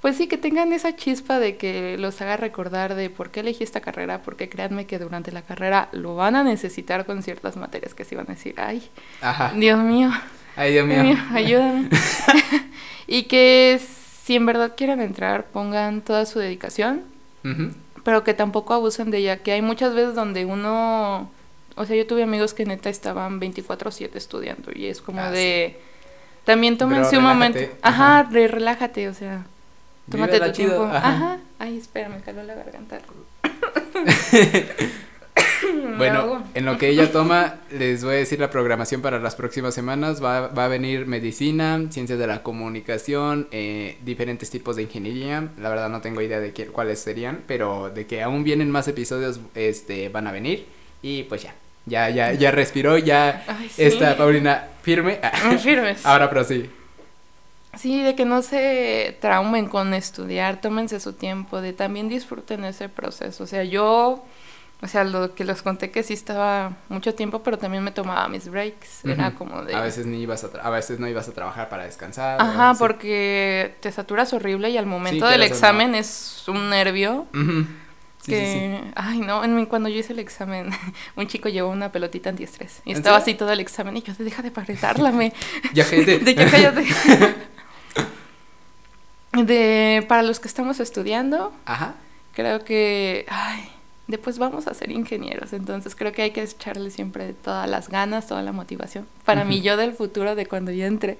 [0.00, 3.64] Pues sí, que tengan esa chispa de que los haga recordar de por qué elegí
[3.64, 7.92] esta carrera, porque créanme que durante la carrera lo van a necesitar con ciertas materias
[7.94, 8.88] que se van a decir, ay.
[9.56, 10.10] Dios mío,
[10.54, 11.02] Ay, Dios mío.
[11.02, 11.88] Dios mío, ayúdame.
[13.08, 13.80] y que
[14.24, 17.02] si en verdad quieren entrar, pongan toda su dedicación,
[18.04, 21.30] pero que tampoco abusen de ella, que hay muchas veces donde uno,
[21.76, 25.78] o sea, yo tuve amigos que neta estaban 24/7 estudiando y es como Ah, de,
[26.44, 28.30] también tómense un momento, ajá, ajá.
[28.30, 29.46] re- relájate, o sea,
[30.10, 30.98] tómate tu tiempo, ajá.
[31.08, 31.38] ajá.
[31.58, 33.00] ay, espera, me caló la garganta.
[35.98, 39.74] Bueno, en lo que ella toma, les voy a decir la programación para las próximas
[39.74, 40.22] semanas.
[40.22, 45.48] Va, va a venir medicina, ciencias de la comunicación, eh, diferentes tipos de ingeniería.
[45.58, 48.86] La verdad no tengo idea de qué, cuáles serían, pero de que aún vienen más
[48.88, 50.66] episodios, este, van a venir.
[51.02, 51.54] Y pues ya,
[51.86, 53.82] ya, ya, ya respiró, ya Ay, sí.
[53.82, 55.20] está Paulina firme.
[55.46, 56.04] Muy firmes.
[56.04, 56.70] Ahora prosigue.
[57.76, 62.88] Sí, de que no se traumen con estudiar, tómense su tiempo, de también disfruten ese
[62.88, 63.44] proceso.
[63.44, 64.24] O sea, yo,
[64.80, 68.28] o sea, lo que les conté que sí estaba mucho tiempo, pero también me tomaba
[68.28, 69.04] mis breaks.
[69.04, 69.74] Era como de...
[69.74, 72.40] A veces ni ibas a, a veces no ibas a trabajar para descansar.
[72.40, 75.46] Ajá, porque te saturas horrible y al momento Sí, del no.
[75.46, 77.66] examen es un nervio Ujú.
[78.26, 78.52] Sí, que, sí,
[78.84, 78.92] sí.
[78.96, 80.70] ay no, en mi- cuando yo hice el examen,
[81.16, 83.32] un chico llevó una pelotita antiestrés y ¿En estaba serio?
[83.32, 85.32] así todo el examen y yo, deja de apretarla, me,
[85.72, 86.18] Ya gente.
[86.26, 86.84] de que cállate.
[89.32, 91.94] De, para los que estamos estudiando, Ajá.
[92.32, 93.68] creo que, ay,
[94.08, 98.26] después vamos a ser ingenieros, entonces creo que hay que echarle siempre todas las ganas,
[98.28, 99.06] toda la motivación.
[99.24, 101.18] Para mí, yo del futuro, de cuando yo entre.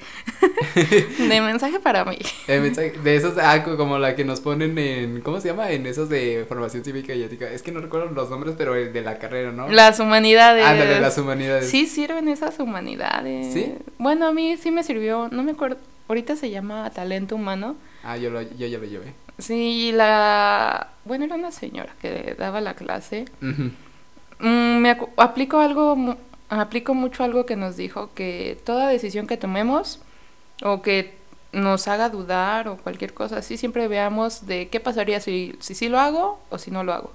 [0.74, 2.18] de mensaje para mí.
[2.48, 5.70] Mensaje- de esos, ah, co- como la que nos ponen en, ¿cómo se llama?
[5.70, 7.50] En esos de formación cívica y ética.
[7.50, 9.68] Es que no recuerdo los nombres, pero el de la carrera, ¿no?
[9.68, 10.64] Las humanidades.
[10.64, 11.68] Ándale, las humanidades.
[11.70, 13.52] Sí sirven esas humanidades.
[13.52, 13.74] ¿Sí?
[13.98, 15.78] Bueno, a mí sí me sirvió, no me acuerdo,
[16.08, 17.76] ahorita se llama talento humano.
[18.04, 19.12] Ah, yo, lo, yo ya lo llevé.
[19.38, 20.88] Sí, la...
[21.04, 23.26] Bueno, era una señora que daba la clase.
[23.40, 26.16] Mm, me aplico algo,
[26.48, 30.00] aplico mucho algo que nos dijo, que toda decisión que tomemos
[30.62, 31.14] o que
[31.52, 35.88] nos haga dudar o cualquier cosa así, siempre veamos de qué pasaría si, si sí
[35.88, 37.12] lo hago o si no lo hago.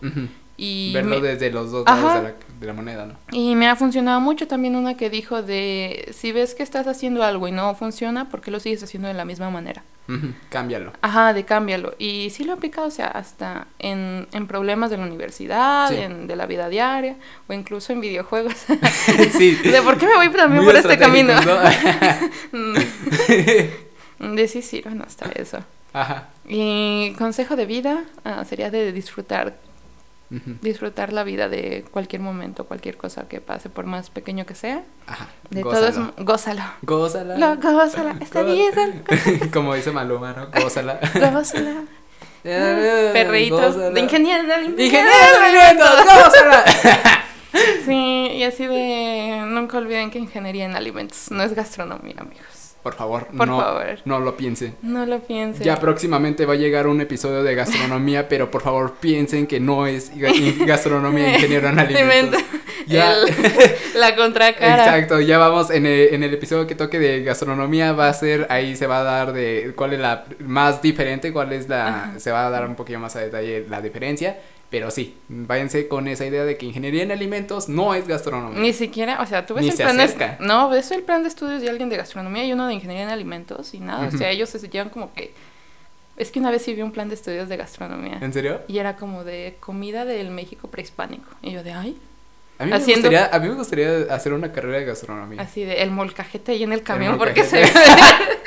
[0.63, 3.15] Y Verlo me- desde los dos lados de la, de la moneda, ¿no?
[3.31, 7.23] Y me ha funcionado mucho también una que dijo de si ves que estás haciendo
[7.23, 9.83] algo y no funciona, ¿por qué lo sigues haciendo de la misma manera?
[10.49, 10.91] Cámbialo.
[11.01, 11.95] Ajá, de cámbialo.
[11.97, 15.95] Y sí lo he aplicado, o sea, hasta en, en problemas de la universidad, Sí.
[15.95, 17.15] en, de la vida diaria,
[17.47, 18.53] o incluso en videojuegos.
[19.37, 19.55] sí.
[19.55, 21.33] de por qué me voy también Muy por este camino.
[24.19, 25.59] de sí sirven hasta eso.
[25.93, 26.29] Ajá.
[26.47, 29.57] Y consejo de vida ah, sería de disfrutar,
[30.61, 34.83] Disfrutar la vida de cualquier momento, cualquier cosa que pase, por más pequeño que sea.
[35.05, 35.27] Ajá.
[35.49, 36.13] De todo es, Gózalo.
[36.19, 36.63] gózalo.
[36.83, 37.37] Gózala.
[37.37, 38.13] Lo, gózala.
[38.13, 40.47] Gó- vida, Como dice Maluma, ¿no?
[40.61, 40.99] Gózala.
[41.33, 41.83] gózala.
[42.43, 43.89] Perreitos Gózala.
[43.91, 44.85] de ingeniero de alimentos.
[44.85, 45.09] Ingeniero
[45.39, 46.63] de alimentos, gózala.
[47.85, 52.70] Sí, y así de nunca olviden que ingeniería en alimentos no es gastronomía, amigos.
[52.83, 53.85] Por favor, Por no, favor.
[54.05, 54.75] no lo piensen.
[54.81, 55.63] No lo piensen.
[55.63, 59.85] Ya próximamente va a llegar un episodio de gastronomía, pero por favor piensen que no
[59.85, 60.11] es
[60.65, 62.41] gastronomía ingeniero en alimentos.
[62.41, 62.59] Alimento.
[62.87, 63.13] Ya.
[63.13, 63.29] el-
[63.99, 64.83] la contracara.
[64.85, 68.47] Exacto, ya vamos en el, en el episodio que toque de gastronomía va a ser,
[68.49, 72.19] ahí se va a dar de cuál es la más diferente, cuál es la, Ajá.
[72.19, 74.39] se va a dar un poquito más a detalle la diferencia,
[74.71, 78.59] pero sí, váyanse con esa idea de que ingeniería en alimentos no es gastronomía.
[78.59, 81.21] Ni siquiera, o sea, tú ves Ni el se plan de, no, ves el plan
[81.23, 84.11] de estudios de alguien de gastronomía y uno de ingeniería en alimentos y nada, o
[84.17, 85.33] sea, ellos se llevan como que
[86.17, 88.61] es que una vez sí vi un plan de estudios de gastronomía ¿En serio?
[88.67, 91.97] y era como de comida del México prehispánico y yo de ay,
[92.59, 95.41] A mí, me Haciendo- gustaría, a mí me gustaría hacer una carrera de gastronomía.
[95.41, 98.37] así de el molcajete ahí en el camión porque se molcajete.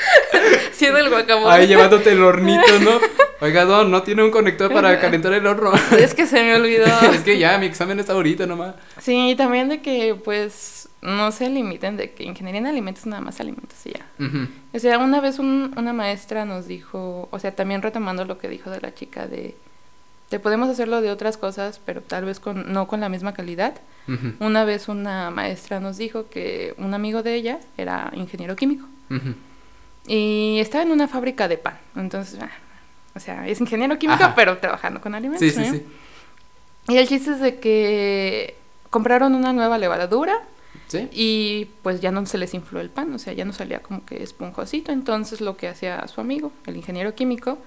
[0.73, 1.53] siendo el guacamole.
[1.53, 2.99] Ahí llevándote el hornito, ¿no?
[3.41, 5.73] Oiga, don, no tiene un conector para calentar el horno.
[5.99, 6.87] Es que se me olvidó.
[7.13, 8.75] es que ya, mi examen está ahorita nomás.
[9.01, 13.21] Sí, y también de que pues no se limiten de que ingeniería en alimentos nada
[13.21, 14.07] más alimentos y ya.
[14.73, 18.49] O sea, una vez un- una maestra nos dijo, o sea, también retomando lo que
[18.49, 19.55] dijo de la chica de,
[20.31, 23.75] de podemos hacerlo de otras cosas, pero tal vez con, no con la misma calidad.
[24.41, 28.87] Una vez una maestra nos dijo que un amigo de ella era ingeniero químico
[30.07, 31.79] y estaba en una fábrica de pan.
[31.97, 32.51] Entonces, ah,
[33.15, 34.35] o sea, es ingeniero químico, Ajá.
[34.35, 35.41] pero trabajando con alimentos.
[35.41, 35.73] Sí, sí, ¿no?
[35.73, 35.85] sí.
[36.89, 38.57] Y el chiste es de que
[38.91, 40.35] compraron una nueva levadura
[40.89, 41.09] ¿Sí?
[41.13, 44.05] y pues ya no se les infló el pan, o sea, ya no salía como
[44.05, 44.93] que esponjosito.
[44.93, 47.59] Entonces lo que hacía su amigo, el ingeniero químico,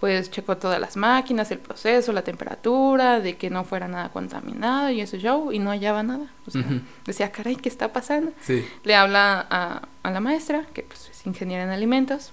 [0.00, 4.90] pues checó todas las máquinas, el proceso, la temperatura, de que no fuera nada contaminado
[4.90, 6.26] y ese show, y no hallaba nada.
[6.46, 6.62] O sea,
[7.04, 8.32] decía, caray, ¿qué está pasando?
[8.40, 8.64] Sí.
[8.84, 12.32] Le habla a, a la maestra, que pues es ingeniera en alimentos,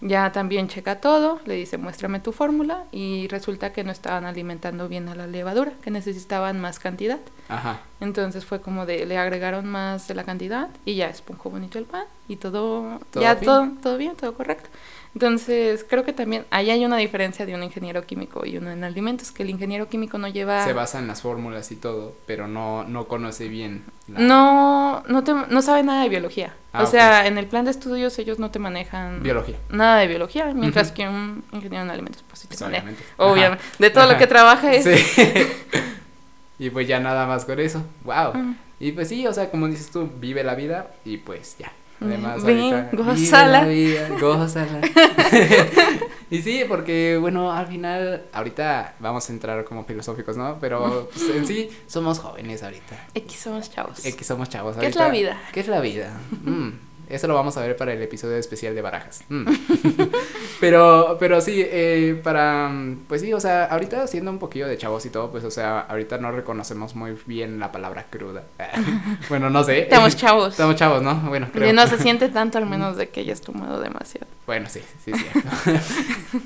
[0.00, 4.88] ya también checa todo, le dice, muéstrame tu fórmula, y resulta que no estaban alimentando
[4.88, 7.18] bien a la levadura, que necesitaban más cantidad.
[7.48, 7.80] Ajá.
[8.00, 11.84] Entonces fue como de, le agregaron más de la cantidad y ya esponjó bonito el
[11.84, 13.44] pan y todo, Todo ya bien.
[13.44, 14.70] todo, todo bien, todo correcto.
[15.14, 18.84] Entonces creo que también ahí hay una diferencia de un ingeniero químico y uno en
[18.84, 20.64] alimentos, que el ingeniero químico no lleva...
[20.64, 23.82] Se basa en las fórmulas y todo, pero no, no conoce bien.
[24.06, 26.54] la- No, no, te, no sabe nada de biología.
[26.72, 29.56] Ah, o sea, en el plan de estudios ellos no te manejan Biología.
[29.68, 32.86] nada de biología, mientras que un ingeniero en alimentos pues sí te Pues, maneja.
[33.16, 33.64] obviamente.
[33.80, 34.84] De todo lo que trabaja es...
[34.84, 35.24] Sí.
[36.60, 37.82] y pues ya nada más con eso.
[38.04, 38.54] Wow.
[38.78, 41.72] Y pues sí, o sea, como dices tú, vive la vida y pues ya.
[42.00, 43.62] Además, Ven, ahorita, gózala.
[43.62, 44.80] la vida, gózala.
[46.30, 50.58] y sí, porque bueno, al final, ahorita vamos a entrar como filosóficos, ¿no?
[50.60, 53.08] Pero pues, en sí, somos jóvenes ahorita.
[53.14, 54.04] X somos chavos.
[54.04, 54.76] X somos chavos.
[54.76, 55.04] ¿Qué es ahorita.
[55.04, 55.42] la vida?
[55.52, 56.10] ¿Qué es la vida?
[56.44, 56.70] Mm,
[57.10, 59.24] eso lo vamos a ver para el episodio especial de Barajas.
[59.28, 59.44] Mm.
[60.60, 62.70] pero, pero sí, eh, para,
[63.08, 65.80] pues sí, o sea, ahorita siendo un poquillo de chavos y todo, pues, o sea,
[65.80, 68.44] ahorita no reconocemos muy bien la palabra cruda.
[69.28, 69.82] bueno, no sé.
[69.82, 70.52] Estamos chavos.
[70.52, 71.14] Estamos chavos, ¿no?
[71.28, 71.68] Bueno, creo.
[71.68, 74.26] Y no se siente tanto al menos de que hayas tomado demasiado.
[74.46, 75.48] Bueno, sí, sí, cierto.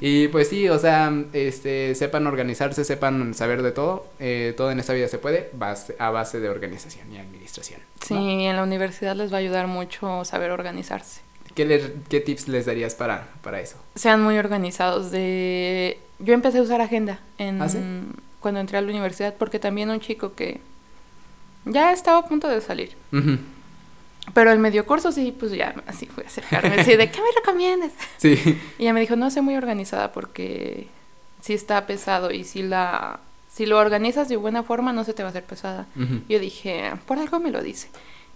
[0.01, 4.07] y pues sí, o sea, este, sepan organizarse, sepan saber de todo.
[4.19, 7.81] eh, todo en esta vida se puede base- a base de organización y administración.
[8.05, 8.21] Sí, ¿no?
[8.51, 11.21] en la universidad les va a ayudar mucho saber organizarse.
[11.55, 13.77] ¿Qué, les- ¿Qué tips les darías para, para eso?
[13.95, 15.11] Sean muy organizados.
[15.11, 17.79] De yo empecé a usar agenda en ¿Ah, sí?
[18.41, 20.61] cuando entré a la universidad porque también un chico que
[21.65, 22.97] ya estaba a punto de salir.
[23.13, 23.39] Ujú.
[24.33, 27.29] Pero el medio curso sí, pues ya así fue a acercarme, así de ¿qué me
[27.37, 27.93] recomiendas?
[28.17, 28.39] Sí.
[28.79, 30.89] Y ella me dijo, no, sé muy organizada porque
[31.43, 33.21] sí está pesado y si la
[33.53, 35.87] si lo organizas de buena forma no se te va a hacer pesada.
[35.95, 36.23] Ujú.
[36.29, 37.89] Yo dije, por algo me lo dice.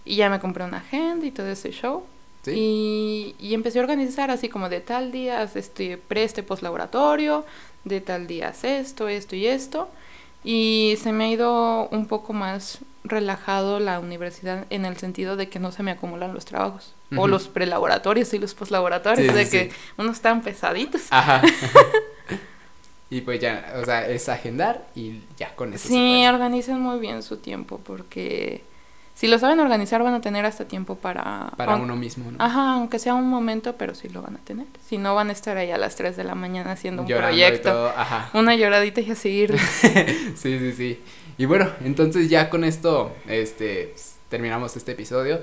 [0.05, 2.03] Y ya me compré una agenda y todo ese show.
[2.43, 2.51] Sí.
[2.55, 7.45] Y, y empecé a organizar así como de tal día este pre, este post-laboratorio,
[7.83, 9.89] de tal día esto, esto y esto.
[10.43, 15.49] Y se me ha ido un poco más relajado la universidad en el sentido de
[15.49, 16.93] que no se me acumulan los trabajos.
[17.15, 21.07] O los prelaboratorios y los postlaboratorios, Sí, de sí, que unos están pesaditos.
[21.09, 21.41] Ajá.
[23.09, 25.87] y pues ya, o sea, es agendar y ya con eso.
[25.87, 26.29] Sí, puede.
[26.29, 28.63] organicen muy bien su tiempo porque
[29.19, 31.51] si lo saben organizar van a tener hasta tiempo para...
[31.57, 32.37] Para uno mismo, ¿no?
[32.39, 34.65] Ajá, aunque sea un momento, pero sí lo van a tener.
[34.87, 37.35] Si no, van a estar ahí a las 3 de la mañana haciendo un Llorando
[37.35, 37.69] y proyecto.
[37.69, 38.29] todo, Ajá.
[38.33, 39.59] Una lloradita y a seguir.
[40.37, 41.01] sí, sí, sí.
[41.37, 45.41] Y bueno, entonces ya con esto, este, pues, terminamos este episodio.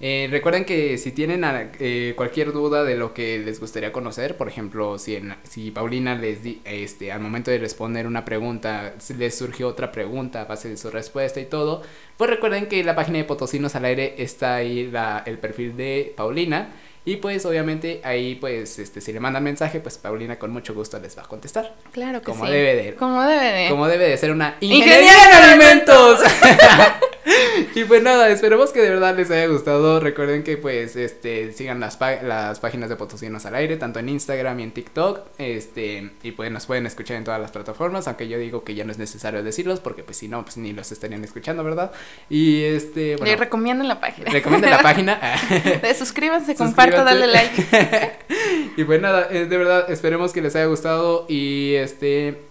[0.00, 4.36] Eh, recuerden que si tienen a- eh, cualquier duda de lo que les gustaría conocer,
[4.36, 8.94] por ejemplo, si, en- si Paulina les di, este, al momento de responder una pregunta,
[9.16, 11.82] les surgió otra pregunta a base de su respuesta y todo,
[12.16, 15.76] pues recuerden que en la página de Potosinos al aire está ahí la, el perfil
[15.76, 16.68] de Paulina.
[17.04, 20.98] Y pues obviamente ahí pues este si le mandan mensaje, pues Paulina con mucho gusto
[21.00, 21.74] les va a contestar.
[21.90, 22.52] Claro que Como sí.
[22.52, 22.94] debe de.
[22.96, 23.68] Como debe de.
[23.70, 26.20] Como debe de ser una ¡Ingeniera ingeniera en en alimentos.
[27.74, 30.00] y pues nada, esperemos que de verdad les haya gustado.
[30.00, 34.60] Recuerden que pues este sigan las, las páginas de Potosinos al aire, tanto en Instagram
[34.60, 35.20] y en TikTok.
[35.38, 38.84] Este, y pues nos pueden escuchar en todas las plataformas, aunque yo digo que ya
[38.84, 41.92] no es necesario decirlos, porque pues si no, pues ni los estarían escuchando, ¿verdad?
[42.28, 43.30] Y este, bueno.
[43.30, 44.30] Les recomiendo la página.
[44.30, 45.20] Recomienden la página.
[45.98, 47.66] suscríbanse, compartan, dale like.
[48.76, 52.47] y pues nada, eh, de verdad, esperemos que les haya gustado y este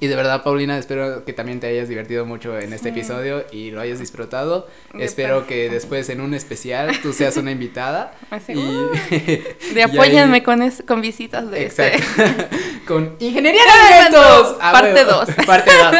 [0.00, 3.70] y de verdad, Paulina, espero que también te hayas divertido mucho en este episodio y
[3.70, 4.68] lo hayas disfrutado.
[4.98, 8.14] espero que después en un especial tú seas una invitada.
[8.48, 8.54] y,
[9.74, 11.96] de apóyanme con, con visitas de este.
[11.96, 12.56] Exacto.
[12.86, 14.56] con Ingeniería de Eventos.
[14.60, 15.28] Ah, parte 2.
[15.46, 15.94] parte 2.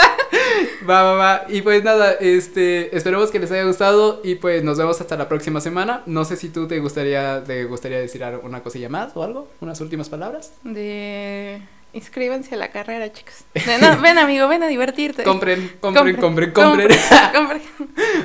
[0.88, 1.44] Va, va, va.
[1.48, 5.28] Y pues nada, este, esperemos que les haya gustado y pues nos vemos hasta la
[5.28, 6.02] próxima semana.
[6.06, 9.80] No sé si tú te gustaría, te gustaría decir una cosilla más o algo, unas
[9.80, 10.52] últimas palabras.
[10.62, 11.60] De
[11.98, 13.44] Inscríbanse a la carrera, chicos.
[13.80, 15.24] No, ven, amigo, ven a divertirte.
[15.24, 16.90] Compren, compren, compren, compren.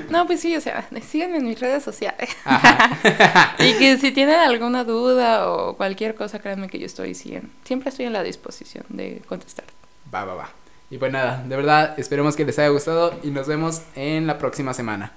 [0.09, 2.29] No, pues sí, o sea, síganme en mis redes sociales.
[3.59, 8.05] y que si tienen alguna duda o cualquier cosa, créanme que yo estoy siempre estoy
[8.05, 9.65] en la disposición de contestar.
[10.13, 10.49] Va, va, va.
[10.89, 14.37] Y pues nada, de verdad, esperemos que les haya gustado y nos vemos en la
[14.37, 15.13] próxima semana.